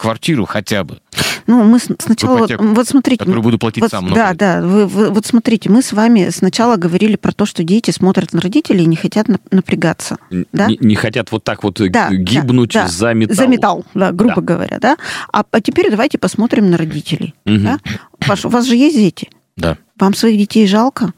квартиру 0.00 0.46
хотя 0.46 0.82
бы, 0.84 0.98
Ну, 1.46 1.62
мы 1.64 1.78
сначала... 1.78 2.38
Вот, 2.38 2.50
ипотеку, 2.50 2.64
вот 2.74 2.88
смотрите... 2.88 3.18
которую 3.18 3.42
буду 3.42 3.58
платить 3.58 3.82
вот, 3.82 3.90
сам. 3.90 4.04
много 4.04 4.16
да, 4.20 4.34
да. 4.34 4.60
Вы, 4.66 4.86
вы- 4.86 5.10
вот 5.10 5.26
смотрите, 5.26 5.68
мы 5.68 5.82
с 5.82 5.92
вами 5.92 6.30
сначала 6.30 6.76
говорили 6.76 7.16
про 7.16 7.32
то, 7.32 7.44
что 7.46 7.62
дети 7.64 7.90
смотрят 7.90 8.32
на 8.32 8.40
родителей 8.40 8.84
и 8.84 8.86
не 8.86 8.96
хотят 8.96 9.28
нап- 9.28 9.40
напрягаться. 9.50 10.16
Н- 10.30 10.46
Да? 10.52 10.66
Не, 10.68 10.78
не 10.80 10.94
хотят 10.94 11.30
вот 11.32 11.44
так 11.44 11.62
вот 11.64 11.80
э, 11.80 11.88
Да, 11.90 12.10
гибнуть 12.10 12.72
да, 12.72 12.82
да. 12.82 12.88
за 12.88 13.12
металл. 13.14 13.36
За 13.36 13.46
металл, 13.46 13.84
да, 13.94 14.12
грубо 14.12 14.36
Да. 14.36 14.40
говоря, 14.42 14.78
да. 14.80 14.96
А, 15.32 15.44
а 15.50 15.60
теперь 15.60 15.90
давайте 15.90 16.18
посмотрим 16.18 16.70
на 16.70 16.76
родителей. 16.76 17.34
Мгм. 17.44 17.62
Да? 17.64 17.78
Паш, 18.26 18.44
у 18.44 18.48
вас 18.48 18.66
же 18.66 18.76
есть 18.76 18.96
дети? 18.96 19.28
Да. 19.56 19.76
Вам 19.98 20.14
своих 20.14 20.38
детей 20.38 20.66
жалко? 20.66 21.12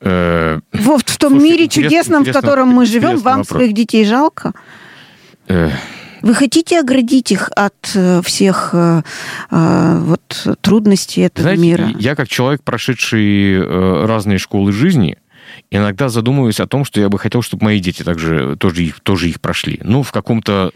Э, 0.00 0.60
Вот 0.72 1.08
в 1.08 1.18
том 1.18 1.32
Слушай, 1.34 1.44
мире 1.44 1.68
чудесном, 1.68 2.24
в 2.24 2.32
котором 2.32 2.68
мы 2.68 2.84
живем, 2.86 3.16
вам 3.18 3.38
вопрос. 3.38 3.48
своих 3.48 3.72
детей 3.74 4.04
жалко? 4.04 4.52
э, 5.48 5.70
Вы 6.26 6.34
хотите 6.34 6.80
оградить 6.80 7.30
их 7.30 7.50
от 7.54 7.92
э, 7.94 8.20
всех 8.20 8.70
э, 8.72 9.02
э, 9.52 9.98
вот 10.00 10.48
трудностей 10.60 11.20
этого 11.20 11.42
Знаете, 11.44 11.62
мира? 11.62 11.88
я 12.00 12.16
как 12.16 12.26
человек, 12.26 12.64
прошедший 12.64 13.64
разные 14.04 14.38
школы 14.38 14.72
жизни, 14.72 15.18
иногда 15.70 16.08
задумываюсь 16.08 16.60
о 16.60 16.66
том, 16.66 16.84
что 16.84 17.00
я 17.00 17.08
бы 17.08 17.18
хотел, 17.18 17.42
чтобы 17.42 17.64
мои 17.64 17.80
дети 17.80 18.02
также 18.02 18.56
тоже 18.56 18.84
их, 18.84 19.00
тоже 19.00 19.28
их 19.28 19.40
прошли. 19.40 19.80
Ну, 19.82 20.02
в 20.02 20.12
каком-то... 20.12 20.72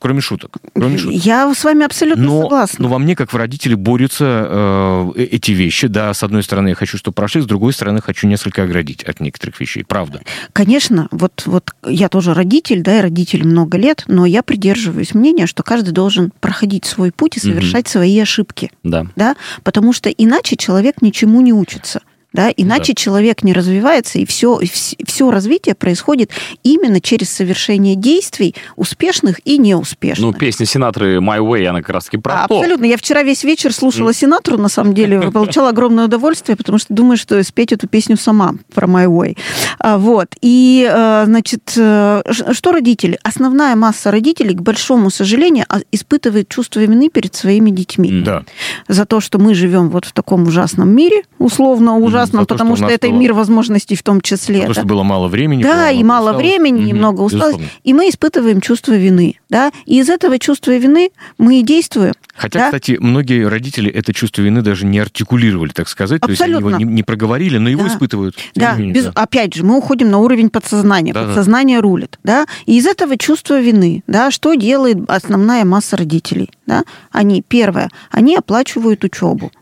Кроме 0.00 0.20
шуток. 0.20 0.56
Кроме 0.74 0.98
шуток. 0.98 1.24
Я 1.24 1.52
с 1.54 1.64
вами 1.64 1.84
абсолютно 1.84 2.24
Но, 2.24 2.42
согласна. 2.42 2.82
но 2.82 2.88
во 2.88 2.98
мне, 2.98 3.16
как 3.16 3.32
в 3.32 3.36
родителе, 3.36 3.76
борются 3.76 4.24
э, 4.26 5.10
э- 5.16 5.24
эти 5.24 5.52
вещи. 5.52 5.86
Да, 5.88 6.12
с 6.14 6.22
одной 6.22 6.42
стороны, 6.42 6.68
я 6.68 6.74
хочу, 6.74 6.98
чтобы 6.98 7.14
прошли, 7.14 7.42
с 7.42 7.46
другой 7.46 7.72
стороны, 7.72 8.00
хочу 8.00 8.26
несколько 8.26 8.62
оградить 8.64 9.02
от 9.04 9.20
некоторых 9.20 9.60
вещей. 9.60 9.84
Правда. 9.84 10.22
Конечно, 10.52 11.08
вот, 11.10 11.42
вот 11.46 11.70
я 11.86 12.08
тоже 12.08 12.34
родитель, 12.34 12.82
да, 12.82 12.98
и 12.98 13.02
родитель 13.02 13.46
много 13.46 13.78
лет, 13.78 14.04
но 14.06 14.26
я 14.26 14.42
придерживаюсь 14.42 15.14
мнения, 15.14 15.46
что 15.46 15.62
каждый 15.62 15.92
должен 15.92 16.32
проходить 16.40 16.84
свой 16.84 17.12
путь 17.12 17.36
и 17.36 17.40
совершать 17.40 17.88
свои 17.88 18.18
ошибки, 18.18 18.70
Да. 18.82 19.06
да, 19.16 19.36
потому 19.62 19.92
что 19.92 20.10
иначе 20.10 20.56
человек 20.56 21.02
ничему 21.02 21.40
не 21.40 21.52
учится. 21.52 22.00
Да, 22.32 22.50
иначе 22.56 22.94
человек 22.94 23.42
не 23.42 23.52
развивается, 23.52 24.18
и 24.18 24.24
все, 24.24 24.58
все 25.06 25.30
развитие 25.30 25.74
происходит 25.74 26.30
именно 26.62 27.00
через 27.00 27.30
совершение 27.30 27.94
действий 27.94 28.54
успешных 28.76 29.40
и 29.44 29.58
неуспешных. 29.58 30.32
Ну, 30.32 30.32
песня 30.32 30.66
Синатры 30.66 31.18
«My 31.18 31.38
Way», 31.38 31.66
она 31.66 31.80
как 31.80 31.90
раз-таки 31.90 32.16
про 32.18 32.44
А, 32.44 32.48
то. 32.48 32.56
Абсолютно. 32.58 32.84
Я 32.86 32.96
вчера 32.96 33.22
весь 33.22 33.44
вечер 33.44 33.72
слушала 33.72 34.12
Синатру, 34.14 34.58
на 34.58 34.68
самом 34.68 34.94
деле, 34.94 35.20
получала 35.32 35.68
огромное 35.70 36.06
удовольствие, 36.06 36.56
потому 36.56 36.78
что 36.78 36.94
думаю, 36.94 37.16
что 37.16 37.42
спеть 37.44 37.72
эту 37.72 37.86
песню 37.88 38.16
сама 38.16 38.54
про 38.74 38.86
My 38.86 39.06
Way. 39.06 39.36
А, 39.78 39.98
Вот. 39.98 40.28
И, 40.40 40.88
э, 40.90 41.24
значит, 41.26 41.72
э, 41.76 42.22
что 42.52 42.72
родители? 42.72 43.18
Основная 43.22 43.76
масса 43.76 44.10
родителей, 44.10 44.54
к 44.54 44.62
большому 44.62 45.10
сожалению, 45.10 45.66
а- 45.68 45.80
испытывает 45.92 46.48
чувство 46.48 46.80
вины 46.80 47.08
перед 47.10 47.34
своими 47.34 47.70
детьми. 47.70 48.22
Да. 48.24 48.44
За 48.88 49.04
то, 49.04 49.20
что 49.20 49.38
мы 49.38 49.54
живем 49.54 49.90
вот 49.90 50.04
в 50.04 50.12
таком 50.12 50.46
ужасном 50.46 50.88
мире, 50.90 51.22
условно 51.38 51.96
ужасном, 51.96 52.21
за 52.26 52.32
то, 52.32 52.44
потому 52.46 52.76
что 52.76 52.86
что, 52.86 52.94
это 52.94 53.08
было- 53.08 53.18
мир 53.18 53.32
возможностей 53.32 53.96
в 53.96 54.02
том 54.02 54.20
числе. 54.20 54.56
Потому 54.60 54.74
да. 54.74 54.80
что 54.80 54.88
было 54.88 55.02
мало 55.02 55.28
времени. 55.28 55.62
Да, 55.62 55.90
и 55.90 55.96
много 55.96 56.06
мало 56.08 56.30
усталости. 56.30 56.46
времени, 56.48 56.78
Мгм, 56.78 56.86
немного 56.86 57.20
усталости. 57.22 57.58
безусловно. 57.58 57.80
И 57.84 57.92
мы 57.94 58.08
испытываем 58.08 58.60
чувство 58.60 58.92
вины. 58.92 59.36
Да? 59.48 59.70
И 59.86 59.98
из 59.98 60.08
этого 60.08 60.38
чувства 60.38 60.72
вины 60.76 61.10
мы 61.38 61.60
и 61.60 61.62
действуем. 61.62 62.12
Хотя, 62.34 62.58
Да? 62.60 62.64
кстати, 62.66 62.96
многие 62.98 63.46
родители 63.46 63.90
это 63.90 64.12
чувство 64.14 64.42
вины 64.42 64.62
даже 64.62 64.86
не 64.86 64.98
артикулировали, 64.98 65.70
так 65.70 65.88
сказать. 65.88 66.20
То 66.22 66.30
есть 66.30 66.40
они 66.40 66.52
его 66.52 66.68
Абсолютно. 66.68 66.84
не, 66.86 66.92
не 66.94 67.02
проговорили, 67.02 67.58
но 67.58 67.68
его 67.68 67.82
Да. 67.84 67.88
испытывают. 67.88 68.36
Да, 68.54 68.72
не 68.72 68.78
менее, 68.78 68.94
без- 68.94 69.04
да. 69.04 69.12
опять 69.14 69.54
же, 69.54 69.64
мы 69.64 69.76
уходим 69.76 70.10
на 70.10 70.18
уровень 70.18 70.48
подсознания. 70.50 71.12
Да-да. 71.12 71.26
Подсознание 71.26 71.80
рулит, 71.80 72.18
да. 72.24 72.46
И 72.66 72.78
из 72.78 72.86
этого 72.86 73.18
чувства 73.18 73.60
вины, 73.60 74.02
да, 74.06 74.30
что 74.30 74.54
делает 74.54 74.98
основная 75.08 75.64
масса 75.64 75.96
родителей, 75.98 76.50
да? 76.66 76.84
Они 77.10 77.42
первое, 77.46 77.90
они 78.10 78.34
оплачивают 78.36 79.04
учебу. 79.04 79.52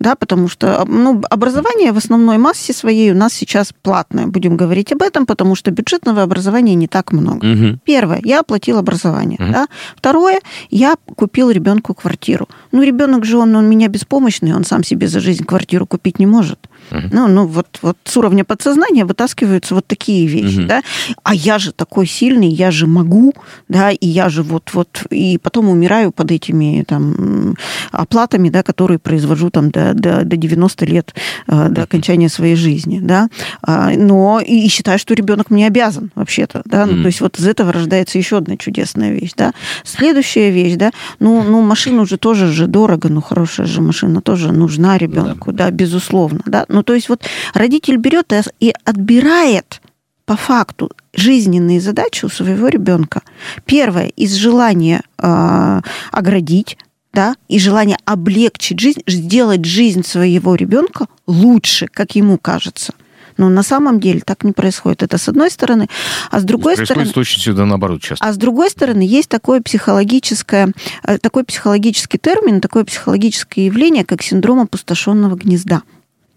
Да, 0.00 0.14
потому 0.14 0.48
что 0.48 0.84
ну, 0.86 1.22
образование 1.28 1.92
в 1.92 1.96
основной 1.96 2.38
массе 2.38 2.72
своей 2.72 3.10
у 3.10 3.16
нас 3.16 3.32
сейчас 3.32 3.72
платное. 3.82 4.26
Будем 4.26 4.56
говорить 4.56 4.92
об 4.92 5.02
этом, 5.02 5.26
потому 5.26 5.56
что 5.56 5.70
бюджетного 5.70 6.22
образования 6.22 6.74
не 6.74 6.86
так 6.86 7.12
много. 7.12 7.46
Мгм. 7.46 7.80
Первое, 7.84 8.20
я 8.24 8.40
оплатил 8.40 8.78
образование. 8.78 9.38
Мгм. 9.40 9.52
Да? 9.52 9.66
Второе, 9.96 10.40
я 10.70 10.94
купил 11.16 11.50
ребенку 11.50 11.94
квартиру. 11.94 12.48
Ну, 12.70 12.82
ребенок 12.82 13.24
же, 13.24 13.38
он, 13.38 13.54
он 13.56 13.68
меня 13.68 13.88
беспомощный, 13.88 14.54
он 14.54 14.64
сам 14.64 14.84
себе 14.84 15.08
за 15.08 15.18
жизнь 15.20 15.44
квартиру 15.44 15.86
купить 15.86 16.18
не 16.18 16.26
может. 16.26 16.68
Uh-huh. 16.90 17.08
Ну, 17.12 17.28
ну 17.28 17.46
вот, 17.46 17.78
вот 17.82 17.96
с 18.04 18.16
уровня 18.16 18.44
подсознания 18.44 19.04
вытаскиваются 19.04 19.74
вот 19.74 19.86
такие 19.86 20.26
вещи, 20.26 20.60
uh-huh. 20.60 20.66
да. 20.66 20.82
А 21.22 21.34
я 21.34 21.58
же 21.58 21.72
такой 21.72 22.06
сильный, 22.06 22.48
я 22.48 22.70
же 22.70 22.86
могу, 22.86 23.34
да, 23.68 23.90
и 23.90 24.06
я 24.06 24.28
же 24.28 24.42
вот, 24.42 24.70
вот, 24.72 25.04
и 25.10 25.38
потом 25.38 25.68
умираю 25.68 26.12
под 26.12 26.30
этими 26.30 26.84
там 26.86 27.56
оплатами, 27.90 28.48
да, 28.48 28.62
которые 28.62 28.98
произвожу 28.98 29.50
там 29.50 29.70
до, 29.70 29.94
до, 29.94 30.24
до 30.24 30.36
90 30.36 30.86
лет, 30.86 31.14
uh-huh. 31.46 31.68
до 31.68 31.82
окончания 31.82 32.28
своей 32.28 32.56
жизни, 32.56 33.00
да. 33.00 33.28
А, 33.62 33.90
но 33.90 34.40
и 34.40 34.68
считаю, 34.68 34.98
что 34.98 35.14
ребенок 35.14 35.50
мне 35.50 35.66
обязан 35.66 36.10
вообще-то, 36.14 36.62
да. 36.64 36.86
Ну, 36.86 36.94
uh-huh. 36.94 37.02
то 37.02 37.06
есть 37.06 37.20
вот 37.20 37.38
из 37.38 37.46
этого 37.46 37.72
рождается 37.72 38.18
еще 38.18 38.38
одна 38.38 38.56
чудесная 38.56 39.12
вещь, 39.12 39.32
да. 39.36 39.52
Следующая 39.84 40.50
вещь, 40.50 40.76
да, 40.76 40.90
ну, 41.20 41.42
ну 41.42 41.62
машину 41.62 42.06
же 42.06 42.16
тоже 42.16 42.48
же 42.52 42.66
дорого, 42.66 43.08
ну 43.08 43.20
хорошая 43.20 43.66
же 43.66 43.80
машина 43.80 44.20
тоже 44.20 44.52
нужна 44.52 44.98
ребенку, 44.98 45.52
да, 45.52 45.66
да 45.66 45.70
безусловно, 45.70 46.40
да. 46.46 46.64
Ну 46.78 46.84
то 46.84 46.94
есть 46.94 47.08
вот 47.08 47.24
родитель 47.54 47.96
берет 47.96 48.32
и 48.60 48.72
отбирает 48.84 49.82
по 50.26 50.36
факту 50.36 50.92
жизненные 51.12 51.80
задачи 51.80 52.24
у 52.24 52.28
своего 52.28 52.68
ребенка. 52.68 53.22
Первое 53.64 54.10
из 54.10 54.34
желания 54.34 55.02
э, 55.18 55.80
оградить, 56.12 56.78
да, 57.12 57.34
и 57.48 57.58
желание 57.58 57.96
облегчить 58.04 58.78
жизнь, 58.78 59.02
сделать 59.08 59.64
жизнь 59.64 60.04
своего 60.04 60.54
ребенка 60.54 61.08
лучше, 61.26 61.88
как 61.88 62.14
ему 62.14 62.38
кажется– 62.38 62.94
но 63.38 63.48
на 63.48 63.62
самом 63.62 64.00
деле 64.00 64.20
так 64.20 64.44
не 64.44 64.52
происходит. 64.52 65.02
Это 65.04 65.16
с 65.16 65.28
одной 65.28 65.50
стороны. 65.50 65.88
А 66.30 66.40
с 66.40 66.44
другой 66.44 66.74
происходит 66.74 66.88
стороны... 66.90 67.12
точно 67.12 67.42
сюда 67.42 67.64
наоборот 67.64 68.02
часто. 68.02 68.24
А 68.24 68.32
с 68.32 68.36
другой 68.36 68.68
стороны, 68.68 69.02
есть 69.02 69.28
такое 69.28 69.62
психологическое, 69.62 70.72
э, 71.04 71.18
такой 71.18 71.44
психологический 71.44 72.18
термин, 72.18 72.60
такое 72.60 72.84
психологическое 72.84 73.66
явление, 73.66 74.04
как 74.04 74.22
синдром 74.22 74.60
опустошенного 74.60 75.36
гнезда. 75.36 75.82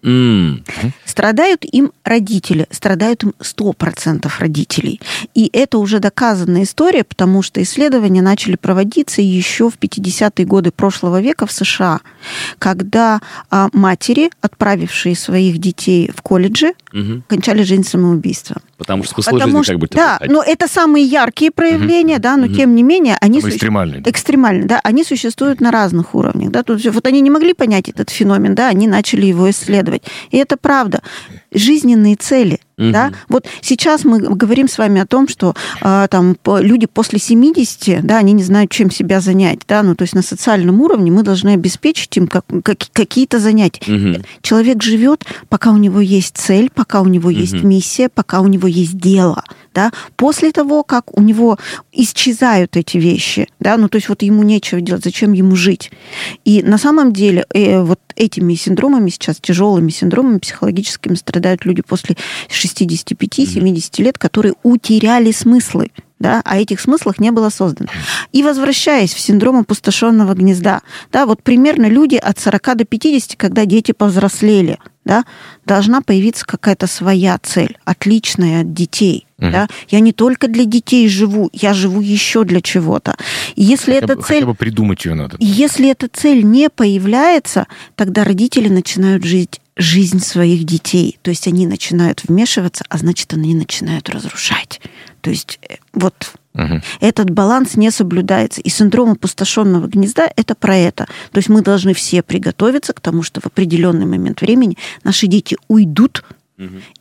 Mm. 0.03 0.63
Страдают 1.05 1.63
им 1.65 1.91
родители, 2.03 2.67
страдают 2.71 3.23
им 3.23 3.33
100% 3.39 4.29
родителей. 4.39 4.99
И 5.33 5.49
это 5.53 5.77
уже 5.77 5.99
доказанная 5.99 6.63
история, 6.63 7.03
потому 7.03 7.41
что 7.41 7.61
исследования 7.61 8.21
начали 8.21 8.55
проводиться 8.55 9.21
еще 9.21 9.69
в 9.69 9.77
50-е 9.77 10.45
годы 10.45 10.71
прошлого 10.71 11.21
века 11.21 11.45
в 11.45 11.51
США, 11.51 11.99
когда 12.59 13.21
а, 13.49 13.69
матери, 13.73 14.31
отправившие 14.41 15.15
своих 15.15 15.57
детей 15.59 16.11
в 16.15 16.21
колледжи, 16.21 16.73
угу. 16.93 17.21
кончали 17.27 17.63
жизнь 17.63 17.83
самоубийством. 17.83 18.61
Потому 18.77 19.03
что 19.03 19.15
смысл 19.15 19.31
Потому 19.31 19.63
жизни 19.63 19.63
что, 19.63 19.73
как 19.73 19.81
бы... 19.81 19.87
Да, 19.91 20.19
но 20.27 20.41
это 20.41 20.67
самые 20.67 21.05
яркие 21.05 21.51
проявления, 21.51 22.15
угу. 22.15 22.21
да, 22.23 22.37
но 22.37 22.45
угу. 22.45 22.55
тем 22.55 22.75
не 22.75 22.83
менее 22.83 23.17
они... 23.21 23.41
Самые 23.41 23.55
экстремальные. 23.55 24.03
Экстремальные, 24.05 24.65
да, 24.65 24.79
они 24.83 25.03
существуют 25.03 25.61
на 25.61 25.71
разных 25.71 26.15
уровнях, 26.15 26.51
да, 26.51 26.63
тут 26.63 26.83
вот 26.83 27.05
они 27.05 27.21
не 27.21 27.29
могли 27.29 27.53
понять 27.53 27.89
этот 27.89 28.09
феномен, 28.09 28.55
да, 28.55 28.67
они 28.69 28.87
начали 28.87 29.25
его 29.25 29.49
исследовать. 29.49 29.90
И 30.29 30.37
это 30.37 30.57
правда. 30.57 31.01
Жизненные 31.51 32.15
цели– 32.15 32.59
Угу. 32.81 32.91
Да? 32.91 33.11
Вот 33.29 33.45
сейчас 33.61 34.03
мы 34.03 34.19
говорим 34.19 34.67
с 34.67 34.77
вами 34.77 35.01
о 35.01 35.05
том, 35.05 35.27
что 35.27 35.53
э, 35.81 36.07
там 36.09 36.35
люди 36.45 36.87
после 36.87 37.19
70, 37.19 38.03
да, 38.03 38.17
они 38.17 38.33
не 38.33 38.43
знают, 38.43 38.71
чем 38.71 38.89
себя 38.89 39.21
занять, 39.21 39.59
да, 39.67 39.83
ну 39.83 39.95
то 39.95 40.03
есть 40.03 40.15
на 40.15 40.23
социальном 40.23 40.81
уровне 40.81 41.11
мы 41.11 41.21
должны 41.21 41.49
обеспечить 41.49 42.15
им 42.17 42.27
как, 42.27 42.45
как, 42.63 42.79
какие-то 42.91 43.39
занятия. 43.39 43.81
Угу. 43.91 44.23
Человек 44.41 44.81
живет, 44.81 45.25
пока 45.47 45.71
у 45.71 45.77
него 45.77 46.01
есть 46.01 46.37
цель, 46.37 46.71
пока 46.73 47.01
у 47.01 47.05
него 47.05 47.29
угу. 47.29 47.37
есть 47.37 47.61
миссия, 47.61 48.09
пока 48.09 48.41
у 48.41 48.47
него 48.47 48.67
есть 48.67 48.97
дело, 48.97 49.43
да. 49.75 49.91
После 50.15 50.51
того, 50.51 50.83
как 50.83 51.15
у 51.15 51.21
него 51.21 51.59
исчезают 51.91 52.77
эти 52.77 52.97
вещи, 52.97 53.47
да, 53.59 53.77
ну 53.77 53.89
то 53.89 53.97
есть 53.97 54.09
вот 54.09 54.23
ему 54.23 54.41
нечего 54.41 54.81
делать, 54.81 55.03
зачем 55.03 55.33
ему 55.33 55.55
жить? 55.55 55.91
И 56.45 56.63
на 56.63 56.79
самом 56.79 57.13
деле 57.13 57.45
э, 57.53 57.79
вот 57.81 57.99
этими 58.15 58.53
синдромами 58.55 59.09
сейчас, 59.09 59.37
тяжелыми 59.39 59.89
синдромами 59.89 60.39
психологическими 60.39 61.15
страдают 61.15 61.65
люди 61.65 61.81
после 61.81 62.15
65-70 62.49 64.01
лет, 64.01 64.17
которые 64.17 64.53
утеряли 64.63 65.31
смыслы 65.31 65.91
да, 66.21 66.41
а 66.45 66.59
этих 66.59 66.79
смыслах 66.79 67.19
не 67.19 67.31
было 67.31 67.49
создано. 67.49 67.89
И 68.31 68.43
возвращаясь 68.43 69.13
в 69.13 69.19
синдром 69.19 69.57
опустошенного 69.57 70.33
гнезда, 70.35 70.81
да, 71.11 71.25
вот 71.25 71.41
примерно 71.41 71.87
люди 71.87 72.15
от 72.15 72.39
40 72.39 72.77
до 72.77 72.85
50, 72.85 73.35
когда 73.37 73.65
дети 73.65 73.91
повзрослели, 73.91 74.77
да, 75.03 75.25
должна 75.71 76.01
появиться 76.01 76.45
какая-то 76.45 76.85
своя 76.85 77.39
цель, 77.41 77.77
отличная 77.85 78.63
от 78.63 78.73
детей. 78.73 79.25
Угу. 79.37 79.51
Да? 79.51 79.67
Я 79.87 80.01
не 80.01 80.11
только 80.11 80.49
для 80.49 80.65
детей 80.65 81.07
живу, 81.07 81.49
я 81.53 81.73
живу 81.73 82.01
еще 82.01 82.43
для 82.43 82.61
чего-то. 82.61 83.15
И 83.55 83.63
если 83.63 83.93
хотя 83.93 84.05
эта 84.05 84.15
бы, 84.17 84.21
цель... 84.21 84.35
Хотя 84.41 84.45
бы 84.47 84.55
придумать 84.55 85.05
ее 85.05 85.13
надо. 85.13 85.37
Если 85.39 85.89
эта 85.89 86.09
цель 86.11 86.43
не 86.43 86.69
появляется, 86.69 87.67
тогда 87.95 88.25
родители 88.25 88.67
начинают 88.67 89.23
жить 89.23 89.61
жизнь 89.77 90.19
своих 90.19 90.65
детей. 90.65 91.17
То 91.21 91.29
есть 91.29 91.47
они 91.47 91.65
начинают 91.65 92.23
вмешиваться, 92.27 92.83
а 92.89 92.97
значит, 92.97 93.33
они 93.33 93.55
начинают 93.55 94.09
разрушать. 94.09 94.81
То 95.21 95.29
есть 95.29 95.59
э, 95.69 95.75
вот 95.93 96.33
угу. 96.53 96.81
этот 96.99 97.29
баланс 97.29 97.75
не 97.75 97.91
соблюдается. 97.91 98.61
И 98.61 98.69
синдром 98.69 99.11
опустошенного 99.11 99.87
гнезда 99.87 100.29
это 100.35 100.55
про 100.55 100.75
это. 100.75 101.05
То 101.31 101.37
есть 101.37 101.49
мы 101.49 101.61
должны 101.61 101.93
все 101.93 102.21
приготовиться 102.21 102.93
к 102.93 102.99
тому, 102.99 103.23
что 103.23 103.41
в 103.41 103.47
определенный 103.47 104.05
момент 104.05 104.41
времени 104.41 104.77
наши 105.03 105.27
дети 105.27 105.57
уйдут 105.67 106.23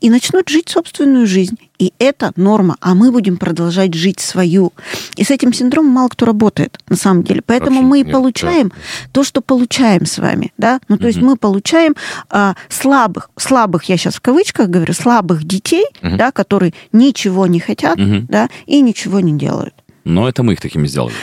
и 0.00 0.10
начнут 0.10 0.48
жить 0.48 0.68
собственную 0.68 1.26
жизнь. 1.26 1.58
И 1.78 1.92
это 1.98 2.32
норма, 2.36 2.76
а 2.80 2.94
мы 2.94 3.10
будем 3.10 3.36
продолжать 3.36 3.94
жить 3.94 4.20
свою. 4.20 4.72
И 5.16 5.24
с 5.24 5.30
этим 5.30 5.52
синдромом 5.52 5.92
мало 5.92 6.08
кто 6.08 6.26
работает, 6.26 6.78
на 6.88 6.96
самом 6.96 7.22
деле. 7.24 7.42
Поэтому 7.44 7.82
Вообще, 7.82 7.86
мы 7.86 8.00
и 8.00 8.04
получаем 8.04 8.68
да. 8.68 8.74
то, 9.12 9.24
что 9.24 9.40
получаем 9.40 10.06
с 10.06 10.18
вами. 10.18 10.52
Да? 10.56 10.80
Ну, 10.88 10.96
то 10.96 11.02
угу. 11.02 11.08
есть 11.08 11.20
мы 11.20 11.36
получаем 11.36 11.94
а, 12.28 12.54
слабых, 12.68 13.30
слабых, 13.36 13.84
я 13.84 13.96
сейчас 13.96 14.16
в 14.16 14.20
кавычках 14.20 14.68
говорю, 14.68 14.92
слабых 14.92 15.44
детей, 15.44 15.84
угу. 16.02 16.16
да, 16.16 16.32
которые 16.32 16.74
ничего 16.92 17.46
не 17.46 17.60
хотят 17.60 17.98
угу. 17.98 18.26
да, 18.28 18.48
и 18.66 18.80
ничего 18.80 19.20
не 19.20 19.38
делают. 19.38 19.74
Но 20.04 20.28
это 20.28 20.42
мы 20.42 20.54
их 20.54 20.60
такими 20.60 20.86
сделали. 20.86 21.14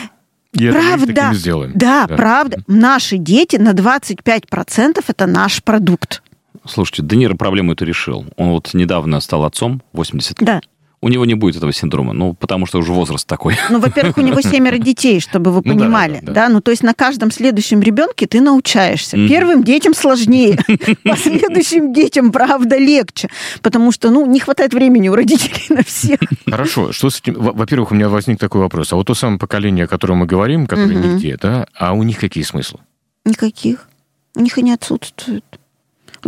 И 0.53 0.69
правда, 0.69 1.31
сделаем. 1.33 1.73
Да, 1.75 2.07
да, 2.07 2.15
правда. 2.15 2.63
Наши 2.67 3.17
дети 3.17 3.57
на 3.57 3.73
25% 3.73 5.03
это 5.07 5.25
наш 5.27 5.63
продукт. 5.63 6.23
Слушайте, 6.69 7.03
Де 7.03 7.15
Ниро 7.15 7.35
проблему 7.35 7.73
эту 7.73 7.85
решил. 7.85 8.25
Он 8.37 8.49
вот 8.51 8.73
недавно 8.73 9.19
стал 9.19 9.45
отцом, 9.45 9.81
80 9.93 10.37
Да. 10.39 10.61
У 10.99 11.09
него 11.09 11.25
не 11.25 11.35
будет 11.35 11.57
этого 11.57 11.71
синдрома, 11.71 12.13
ну, 12.13 12.33
потому 12.33 12.65
что 12.65 12.79
уже 12.79 12.91
возраст 12.91 13.27
такой. 13.27 13.55
Ну, 13.69 13.79
во-первых, 13.79 14.17
у 14.17 14.21
него 14.21 14.41
семеро 14.41 14.77
детей, 14.79 15.19
чтобы 15.19 15.51
вы 15.51 15.61
понимали, 15.61 16.13
ну, 16.13 16.19
да, 16.21 16.25
да, 16.25 16.33
да. 16.33 16.47
да, 16.47 16.49
ну, 16.49 16.59
то 16.59 16.71
есть 16.71 16.81
на 16.81 16.95
каждом 16.95 17.29
следующем 17.29 17.81
ребенке 17.81 18.25
ты 18.25 18.41
научаешься. 18.41 19.15
Mm-hmm. 19.15 19.27
Первым 19.27 19.63
детям 19.63 19.93
сложнее, 19.93 20.57
последующим 21.03 21.93
детям, 21.93 22.31
правда, 22.31 22.77
легче, 22.77 23.29
потому 23.61 23.91
что, 23.91 24.09
ну, 24.09 24.25
не 24.25 24.39
хватает 24.39 24.73
времени 24.73 25.07
у 25.09 25.13
родителей 25.13 25.65
на 25.69 25.83
всех. 25.83 26.19
Хорошо, 26.49 26.91
что 26.91 27.11
с 27.11 27.19
этим? 27.19 27.35
Во-первых, 27.35 27.91
у 27.91 27.95
меня 27.95 28.09
возник 28.09 28.39
такой 28.39 28.61
вопрос. 28.61 28.91
А 28.91 28.95
вот 28.95 29.05
то 29.05 29.13
самое 29.13 29.37
поколение, 29.37 29.85
о 29.85 29.87
котором 29.87 30.17
мы 30.17 30.25
говорим, 30.25 30.65
которое 30.65 30.95
нигде, 30.95 31.37
да, 31.39 31.67
а 31.75 31.93
у 31.93 32.01
них 32.01 32.17
какие 32.17 32.43
смыслы? 32.43 32.79
Никаких. 33.23 33.87
У 34.35 34.41
них 34.41 34.57
и 34.57 34.63
не 34.63 34.71
отсутствуют. 34.71 35.45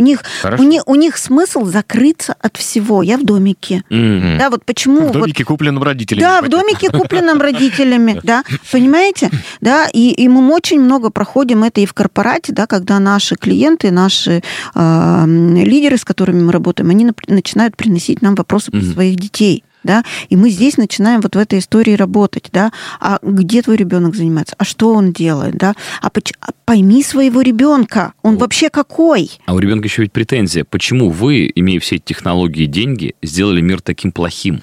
У 0.00 0.02
них, 0.02 0.24
у, 0.58 0.62
них, 0.62 0.82
у 0.86 0.94
них 0.94 1.18
смысл 1.18 1.66
закрыться 1.66 2.34
от 2.40 2.56
всего. 2.56 3.02
Я 3.02 3.18
в 3.18 3.24
домике. 3.24 3.84
Mm-hmm. 3.90 4.38
Да, 4.38 4.48
вот 4.48 4.64
почему... 4.64 5.08
В 5.08 5.12
домике, 5.12 5.44
вот, 5.44 5.48
купленном 5.48 5.82
родителями. 5.82 6.22
Да, 6.22 6.40
в 6.40 6.48
домике, 6.48 6.90
купленном 6.90 7.38
родителями, 7.40 8.18
да. 8.22 8.42
Понимаете? 8.72 9.30
Да, 9.60 9.88
и, 9.92 10.10
и 10.12 10.26
мы 10.28 10.54
очень 10.54 10.80
много 10.80 11.10
проходим 11.10 11.64
это 11.64 11.82
и 11.82 11.86
в 11.86 11.92
корпорате, 11.92 12.54
да, 12.54 12.66
когда 12.66 12.98
наши 12.98 13.36
клиенты, 13.36 13.90
наши 13.90 14.42
э, 14.74 15.24
лидеры, 15.26 15.98
с 15.98 16.04
которыми 16.06 16.42
мы 16.44 16.52
работаем, 16.52 16.88
они 16.88 17.12
начинают 17.26 17.76
приносить 17.76 18.22
нам 18.22 18.36
вопросы 18.36 18.70
mm-hmm. 18.70 18.80
про 18.80 18.92
своих 18.92 19.16
детей 19.16 19.64
да, 19.82 20.04
и 20.28 20.36
мы 20.36 20.50
здесь 20.50 20.76
начинаем 20.76 21.20
вот 21.20 21.36
в 21.36 21.38
этой 21.38 21.58
истории 21.58 21.94
работать, 21.94 22.48
да, 22.52 22.72
а 23.00 23.18
где 23.22 23.62
твой 23.62 23.76
ребенок 23.76 24.14
занимается, 24.14 24.54
а 24.58 24.64
что 24.64 24.92
он 24.92 25.12
делает, 25.12 25.56
да, 25.56 25.74
а, 26.02 26.08
а 26.08 26.50
пойми 26.64 27.02
своего 27.02 27.40
ребенка, 27.40 28.12
он 28.22 28.34
вот. 28.34 28.42
вообще 28.42 28.70
какой? 28.70 29.30
А 29.46 29.54
у 29.54 29.58
ребенка 29.58 29.86
еще 29.86 30.02
ведь 30.02 30.12
претензия, 30.12 30.64
почему 30.64 31.10
вы, 31.10 31.50
имея 31.54 31.80
все 31.80 31.96
эти 31.96 32.04
технологии 32.04 32.64
и 32.64 32.66
деньги, 32.66 33.14
сделали 33.22 33.60
мир 33.60 33.80
таким 33.80 34.12
плохим? 34.12 34.62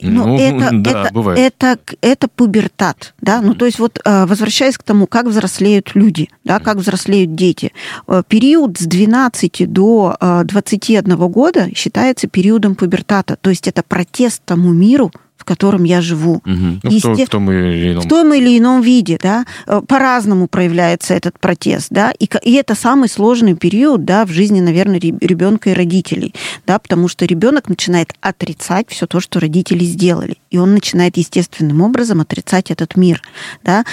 Ну, 0.00 0.26
ну 0.26 0.38
это, 0.38 0.70
да, 0.72 0.90
это, 0.90 1.14
бывает. 1.14 1.38
это, 1.38 1.78
это 2.00 2.28
пубертат, 2.28 3.14
да, 3.20 3.40
ну, 3.40 3.54
то 3.54 3.64
есть 3.66 3.78
вот 3.78 4.00
э, 4.04 4.26
возвращаясь 4.26 4.78
к 4.78 4.82
тому, 4.82 5.06
как 5.06 5.26
взрослеют 5.26 5.94
люди, 5.94 6.28
да, 6.44 6.60
как 6.60 6.78
взрослеют 6.78 7.34
дети, 7.34 7.72
э, 8.06 8.22
период 8.26 8.78
с 8.78 8.86
12 8.86 9.72
до 9.72 10.16
21 10.44 11.12
э, 11.12 11.16
года 11.28 11.68
считается 11.74 12.28
периодом 12.28 12.74
пубертата, 12.74 13.36
то 13.40 13.50
есть 13.50 13.68
это 13.68 13.82
протест 13.82 14.42
тому 14.44 14.72
миру, 14.72 15.10
в 15.44 15.46
котором 15.46 15.84
я 15.84 16.00
живу. 16.00 16.36
Угу. 16.36 16.80
Ну, 16.82 16.90
Есте... 16.90 17.26
в, 17.26 17.28
том 17.28 17.50
или 17.50 17.92
ином... 17.92 18.02
в 18.02 18.08
том 18.08 18.32
или 18.32 18.58
ином 18.58 18.80
виде, 18.80 19.18
да, 19.22 19.44
э, 19.66 19.82
по-разному 19.86 20.48
проявляется 20.48 21.12
этот 21.12 21.38
протест, 21.38 21.88
да, 21.90 22.12
и, 22.18 22.26
и 22.42 22.54
это 22.54 22.74
самый 22.74 23.10
сложный 23.10 23.54
период, 23.54 24.06
да, 24.06 24.24
в 24.24 24.30
жизни, 24.30 24.60
наверное, 24.60 24.98
ребенка 24.98 25.70
и 25.70 25.74
родителей, 25.74 26.34
да, 26.66 26.78
потому 26.78 27.08
что 27.08 27.26
ребенок 27.26 27.68
начинает 27.68 28.14
отрицать 28.22 28.86
все 28.88 29.06
то, 29.06 29.20
что 29.20 29.38
родители 29.38 29.84
сделали, 29.84 30.38
и 30.50 30.56
он 30.56 30.72
начинает 30.72 31.18
естественным 31.18 31.82
образом 31.82 32.22
отрицать 32.22 32.70
этот 32.70 32.96
мир, 32.96 33.20
да, 33.62 33.84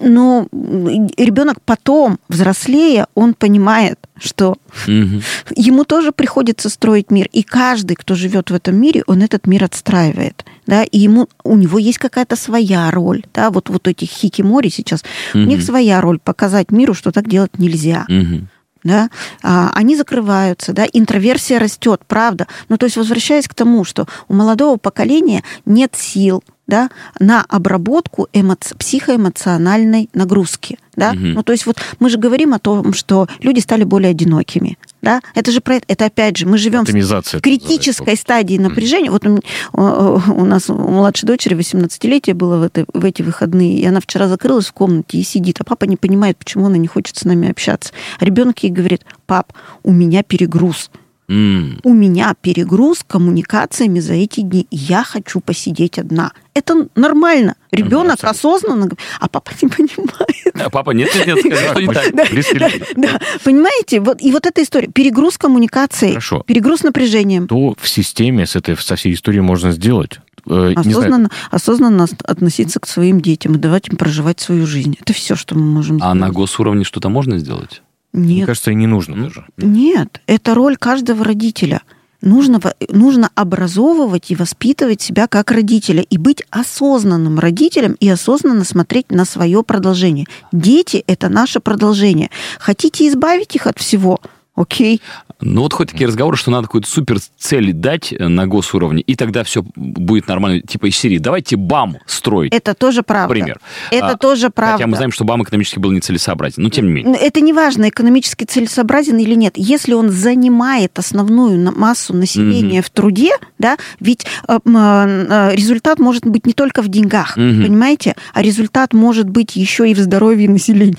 Но 0.00 0.48
ребенок 0.50 1.58
потом, 1.64 2.18
взрослея, 2.28 3.06
он 3.14 3.34
понимает, 3.34 3.98
что 4.18 4.56
угу. 4.86 5.20
ему 5.54 5.84
тоже 5.84 6.12
приходится 6.12 6.68
строить 6.68 7.10
мир. 7.10 7.28
И 7.32 7.42
каждый, 7.42 7.96
кто 7.96 8.14
живет 8.14 8.50
в 8.50 8.54
этом 8.54 8.76
мире, 8.76 9.02
он 9.06 9.22
этот 9.22 9.46
мир 9.46 9.64
отстраивает. 9.64 10.44
Да, 10.66 10.84
и 10.84 10.98
ему, 10.98 11.28
у 11.44 11.56
него 11.56 11.78
есть 11.78 11.98
какая-то 11.98 12.36
своя 12.36 12.90
роль. 12.90 13.24
Да, 13.34 13.50
вот, 13.50 13.68
вот 13.68 13.88
этих 13.88 14.08
хикимори 14.08 14.68
сейчас, 14.68 15.02
угу. 15.34 15.42
у 15.42 15.46
них 15.46 15.62
своя 15.62 16.00
роль 16.00 16.18
показать 16.18 16.70
миру, 16.70 16.94
что 16.94 17.12
так 17.12 17.28
делать 17.28 17.58
нельзя. 17.58 18.06
Угу 18.08 18.46
да, 18.82 19.10
а, 19.42 19.70
они 19.74 19.96
закрываются, 19.96 20.72
да, 20.72 20.86
интроверсия 20.90 21.58
растет, 21.58 22.02
правда. 22.06 22.46
Ну, 22.68 22.78
то 22.78 22.86
есть, 22.86 22.96
возвращаясь 22.96 23.48
к 23.48 23.54
тому, 23.54 23.84
что 23.84 24.06
у 24.28 24.34
молодого 24.34 24.76
поколения 24.76 25.42
нет 25.66 25.94
сил, 25.96 26.42
да, 26.70 26.88
на 27.18 27.44
обработку 27.48 28.28
эмо- 28.32 28.56
психоэмоциональной 28.78 30.08
нагрузки. 30.14 30.78
Да? 30.94 31.10
Угу. 31.10 31.18
Ну, 31.18 31.42
то 31.42 31.52
есть 31.52 31.66
вот 31.66 31.78
мы 31.98 32.10
же 32.10 32.18
говорим 32.18 32.54
о 32.54 32.58
том, 32.58 32.92
что 32.92 33.26
люди 33.40 33.58
стали 33.60 33.84
более 33.84 34.10
одинокими. 34.10 34.78
Да? 35.02 35.20
Это 35.34 35.50
же 35.50 35.60
про 35.60 35.76
это, 35.76 35.84
это 35.88 36.04
опять 36.06 36.36
же, 36.36 36.46
мы 36.46 36.58
живем 36.58 36.84
в 36.84 37.40
критической 37.40 38.16
стадии 38.16 38.56
напряжения. 38.58 39.10
Вот 39.10 39.26
у, 39.26 39.40
у 39.72 40.44
нас 40.44 40.70
у 40.70 40.74
младшей 40.74 41.26
дочери 41.26 41.56
18-летие 41.56 42.34
было 42.34 42.58
в, 42.58 42.62
это, 42.62 42.84
в 42.92 43.04
эти 43.04 43.22
выходные, 43.22 43.78
и 43.78 43.84
она 43.86 44.00
вчера 44.00 44.28
закрылась 44.28 44.66
в 44.66 44.72
комнате 44.72 45.18
и 45.18 45.24
сидит, 45.24 45.60
а 45.60 45.64
папа 45.64 45.84
не 45.84 45.96
понимает, 45.96 46.38
почему 46.38 46.66
она 46.66 46.76
не 46.76 46.86
хочет 46.86 47.16
с 47.16 47.24
нами 47.24 47.50
общаться. 47.50 47.92
ребенок 48.20 48.62
ей 48.62 48.70
говорит, 48.70 49.02
пап, 49.26 49.52
у 49.82 49.92
меня 49.92 50.22
перегруз. 50.22 50.90
Mm. 51.30 51.78
У 51.84 51.94
меня 51.94 52.34
перегруз 52.40 53.04
коммуникациями 53.06 54.00
за 54.00 54.14
эти 54.14 54.40
дни. 54.40 54.66
Я 54.72 55.04
хочу 55.04 55.38
посидеть 55.38 55.96
одна. 55.96 56.32
Это 56.54 56.88
нормально. 56.96 57.54
Ребенок 57.70 58.18
ну, 58.20 58.28
осознанно, 58.28 58.90
а 59.20 59.28
папа 59.28 59.52
не 59.62 59.68
понимает. 59.68 60.60
А 60.60 60.70
папа 60.70 60.90
нет, 60.90 61.08
нет, 61.14 61.44
нет, 61.44 61.58
что 61.70 61.80
не 61.80 61.86
так. 61.86 62.72
Да, 62.96 63.20
понимаете, 63.44 64.00
вот 64.00 64.20
и 64.20 64.32
вот 64.32 64.44
эта 64.44 64.60
история. 64.60 64.88
Перегруз 64.88 65.38
коммуникации, 65.38 66.08
Хорошо. 66.08 66.42
перегруз 66.44 66.82
напряжением. 66.82 67.46
То 67.46 67.76
в 67.80 67.88
системе 67.88 68.44
с 68.44 68.56
этой 68.56 68.76
со 68.76 68.96
всей 68.96 69.14
историей 69.14 69.42
можно 69.42 69.70
сделать? 69.70 70.18
Э, 70.48 70.72
осознанно, 70.74 71.30
осознанно 71.52 72.06
относиться 72.24 72.80
к 72.80 72.88
своим 72.88 73.20
детям 73.20 73.54
и 73.54 73.58
давать 73.58 73.88
им 73.88 73.96
проживать 73.96 74.40
свою 74.40 74.66
жизнь. 74.66 74.96
Это 75.00 75.12
все, 75.12 75.36
что 75.36 75.54
мы 75.54 75.62
можем 75.62 75.98
сделать. 75.98 76.10
А 76.10 76.14
на 76.14 76.30
госуровне 76.30 76.82
что-то 76.82 77.08
можно 77.08 77.38
сделать? 77.38 77.82
Нет. 78.12 78.36
Мне 78.36 78.46
кажется, 78.46 78.70
и 78.70 78.74
не 78.74 78.86
нужно 78.86 79.16
ну, 79.16 79.24
даже. 79.24 79.46
Нет, 79.56 80.20
это 80.26 80.54
роль 80.54 80.76
каждого 80.76 81.24
родителя. 81.24 81.82
Нужно, 82.22 82.60
нужно 82.90 83.30
образовывать 83.34 84.30
и 84.30 84.36
воспитывать 84.36 85.00
себя 85.00 85.26
как 85.26 85.50
родителя 85.50 86.02
и 86.02 86.18
быть 86.18 86.42
осознанным 86.50 87.38
родителем 87.38 87.96
и 87.98 88.08
осознанно 88.10 88.64
смотреть 88.64 89.10
на 89.10 89.24
свое 89.24 89.62
продолжение. 89.62 90.26
Дети– 90.52 91.02
это 91.06 91.30
наше 91.30 91.60
продолжение. 91.60 92.30
Хотите 92.58 93.08
избавить 93.08 93.56
их 93.56 93.66
от 93.66 93.78
всего– 93.78 94.20
Окей. 94.60 95.00
Ну 95.40 95.62
вот 95.62 95.72
хоть 95.72 95.90
такие 95.90 96.06
разговоры, 96.06 96.36
что 96.36 96.50
надо 96.50 96.66
какую-то 96.66 96.88
супер 96.88 97.18
цель 97.38 97.72
дать 97.72 98.12
э, 98.12 98.28
на 98.28 98.46
госуровне, 98.46 99.00
и 99.00 99.14
тогда 99.14 99.42
все 99.42 99.64
будет 99.74 100.28
нормально. 100.28 100.60
Типа 100.60 100.86
из 100.86 100.96
серии 100.96 101.16
«давайте 101.16 101.56
БАМ 101.56 101.96
строить». 102.04 102.52
Это 102.52 102.74
тоже 102.74 103.02
правда. 103.02 103.32
Пример. 103.32 103.60
Это 103.90 104.08
а, 104.08 104.16
тоже 104.18 104.50
правда. 104.50 104.74
Хотя 104.74 104.86
мы 104.86 104.96
знаем, 104.96 105.12
что 105.12 105.24
БАМ 105.24 105.44
экономически 105.44 105.78
был 105.78 105.92
нецелесообразен, 105.92 106.62
но 106.62 106.68
тем 106.68 106.86
не 106.86 106.92
менее. 106.92 107.16
Это 107.16 107.40
не 107.40 107.54
важно, 107.54 107.88
экономически 107.88 108.44
целесообразен 108.44 109.16
или 109.16 109.34
нет. 109.34 109.54
Если 109.56 109.94
он 109.94 110.10
занимает 110.10 110.98
основную 110.98 111.72
массу 111.74 112.14
населения 112.14 112.80
mm 112.80 112.82
в 112.82 112.90
труде, 112.90 113.32
да, 113.58 113.76
ведь 113.98 114.26
э, 114.46 114.58
э, 114.64 115.54
результат 115.54 115.98
может 115.98 116.26
быть 116.26 116.46
не 116.46 116.52
только 116.52 116.82
в 116.82 116.88
деньгах, 116.88 117.38
mm 117.38 117.64
понимаете, 117.64 118.14
а 118.34 118.42
результат 118.42 118.92
может 118.92 119.28
быть 119.28 119.56
еще 119.56 119.90
и 119.90 119.94
в 119.94 119.98
здоровье 119.98 120.50
населения. 120.50 120.96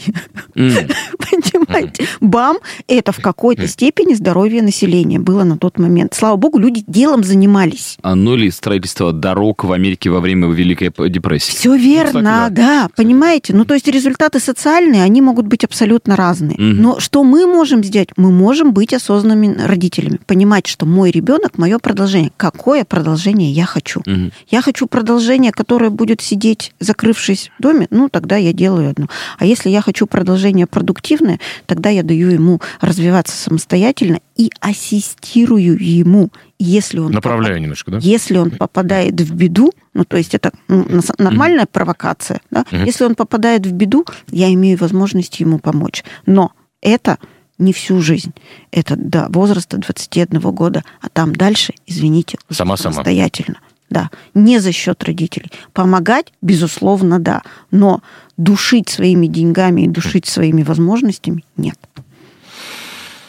mm 0.56 0.92
Понимаете? 1.32 2.08
БАМ– 2.22 2.58
это 2.88 3.12
в 3.12 3.20
какой 3.20 3.51
какой-то 3.56 3.72
степени 3.72 4.14
здоровье 4.14 4.62
населения 4.62 5.20
было 5.20 5.44
на 5.44 5.58
тот 5.58 5.78
момент. 5.78 6.14
Слава 6.14 6.36
богу, 6.38 6.58
люди 6.58 6.84
делом 6.88 7.24
занимались. 7.24 7.98
А 8.02 8.16
ну 8.16 8.36
ли 8.36 8.50
строительство 8.52 9.12
дорог 9.12 9.64
в 9.64 9.72
Америке 9.72 10.10
во 10.10 10.20
время 10.20 10.48
Великой 10.48 10.92
депрессии? 11.10 11.52
Все 11.52 11.76
верно, 11.76 12.20
ну, 12.20 12.26
да. 12.26 12.50
да, 12.50 12.90
понимаете. 12.96 13.54
Ну, 13.54 13.66
то 13.66 13.74
есть 13.74 13.88
результаты 13.88 14.40
социальные, 14.40 15.04
они 15.04 15.22
могут 15.22 15.48
быть 15.48 15.64
абсолютно 15.64 16.16
разные. 16.16 16.56
Угу. 16.56 16.62
Но 16.64 17.00
что 17.00 17.24
мы 17.24 17.46
можем 17.46 17.84
сделать? 17.84 18.10
Мы 18.18 18.32
можем 18.32 18.74
быть 18.74 18.94
осознанными 18.94 19.56
родителями, 19.60 20.20
понимать, 20.26 20.68
что 20.68 20.86
мой 20.86 21.12
ребенок 21.12 21.58
мое 21.58 21.80
продолжение. 21.80 22.32
Какое 22.38 22.86
продолжение 22.86 23.52
я 23.52 23.66
хочу? 23.66 24.02
Угу. 24.02 24.32
Я 24.50 24.62
хочу 24.62 24.88
продолжение, 24.88 25.52
которое 25.52 25.90
будет 25.90 26.22
сидеть, 26.22 26.74
закрывшись 26.80 27.52
в 27.58 27.62
доме, 27.62 27.88
ну, 27.90 28.10
тогда 28.10 28.38
я 28.38 28.54
делаю 28.54 28.92
одно. 28.92 29.08
А 29.38 29.46
если 29.46 29.70
я 29.70 29.82
хочу 29.82 30.08
продолжение 30.08 30.68
продуктивное, 30.68 31.40
тогда 31.66 31.90
я 31.90 32.04
даю 32.04 32.30
ему 32.30 32.62
развиваться 32.80 33.36
самостоятельно 33.42 34.20
и 34.36 34.50
ассистирую 34.60 35.78
ему, 35.84 36.30
если 36.60 37.00
он 37.00 37.12
направляю 37.12 37.56
попад... 37.56 37.62
немножко, 37.62 37.92
да? 37.92 37.98
Если 38.02 38.38
он 38.38 38.52
попадает 38.52 39.20
в 39.20 39.36
беду, 39.36 39.72
ну 39.94 40.06
то 40.06 40.18
есть 40.18 40.36
это 40.36 40.52
ну, 40.68 40.86
нормальная 41.18 41.66
mm-hmm. 41.66 41.72
провокация, 41.72 42.42
да? 42.52 42.66
Mm-hmm. 42.72 42.86
Если 42.86 43.04
он 43.04 43.16
попадает 43.16 43.66
в 43.66 43.72
беду, 43.72 44.06
я 44.30 44.54
имею 44.54 44.78
возможность 44.78 45.40
ему 45.40 45.60
помочь. 45.60 46.04
Но 46.26 46.52
это 46.82 47.18
не 47.58 47.74
всю 47.74 48.02
жизнь. 48.02 48.34
Это 48.72 48.96
до 48.96 49.28
возраста 49.30 49.78
21 49.78 50.40
года, 50.52 50.84
а 51.00 51.10
там 51.10 51.36
дальше, 51.36 51.74
извините, 51.86 52.38
Сама 52.50 52.78
самостоятельно. 52.78 53.56
Сама. 53.56 53.68
Да, 53.90 54.10
не 54.34 54.60
за 54.60 54.72
счет 54.72 55.04
родителей. 55.04 55.52
Помогать, 55.74 56.32
безусловно, 56.42 57.20
да, 57.20 57.42
но 57.72 58.02
душить 58.38 58.88
своими 58.88 59.28
деньгами 59.28 59.82
и 59.82 59.88
душить 59.88 60.26
своими 60.26 60.64
возможностями 60.64 61.44
нет. 61.58 61.78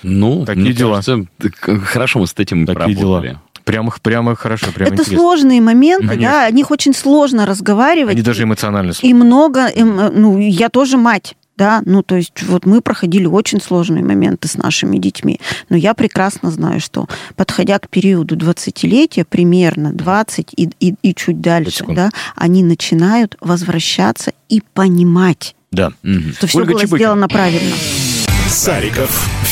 Ну, 0.03 0.45
Такие 0.45 0.63
мне 0.65 0.73
дела. 0.73 1.03
кажется, 1.03 1.25
хорошо 1.85 2.19
мы 2.21 2.27
с 2.27 2.35
этим 2.37 2.67
Такие 2.67 2.97
поработали. 2.97 3.29
Дела. 3.29 3.43
Прямо, 3.65 3.93
прямо 4.03 4.35
хорошо, 4.35 4.67
прямо 4.75 4.89
Это 4.93 5.03
интересно. 5.03 5.17
сложные 5.19 5.61
моменты, 5.61 6.09
Конечно. 6.09 6.31
да, 6.33 6.47
о 6.47 6.51
них 6.51 6.71
очень 6.73 6.95
сложно 6.95 7.47
разговаривать. 7.47 8.15
Они 8.15 8.23
даже 8.23 8.43
эмоционально 8.43 8.93
сложные. 8.93 9.11
И 9.11 9.15
много, 9.15 9.69
ну, 9.77 10.39
я 10.39 10.69
тоже 10.69 10.97
мать, 10.97 11.37
да, 11.57 11.81
ну, 11.85 12.03
то 12.03 12.17
есть 12.17 12.43
вот 12.43 12.67
мы 12.67 12.81
проходили 12.81 13.27
очень 13.27 13.61
сложные 13.61 14.03
моменты 14.03 14.49
с 14.49 14.57
нашими 14.57 14.97
детьми, 14.99 15.39
но 15.69 15.77
я 15.77 15.95
прекрасно 15.95 16.51
знаю, 16.51 16.81
что 16.81 17.07
подходя 17.37 17.79
к 17.79 17.89
периоду 17.89 18.35
20-летия, 18.37 19.25
примерно 19.25 19.93
20 19.93 20.55
и, 20.57 20.71
и, 20.81 20.95
и 21.03 21.15
чуть 21.15 21.41
дальше, 21.41 21.85
да, 21.89 22.11
они 22.35 22.65
начинают 22.65 23.37
возвращаться 23.41 24.33
и 24.49 24.61
понимать, 24.75 25.55
да. 25.71 25.93
что 26.37 26.49
все 26.49 26.59
Ольга 26.59 26.73
было 26.73 26.81
Чебыкина. 26.81 26.99
сделано 26.99 27.29
правильно. 27.29 27.77
Сариков, 28.49 29.29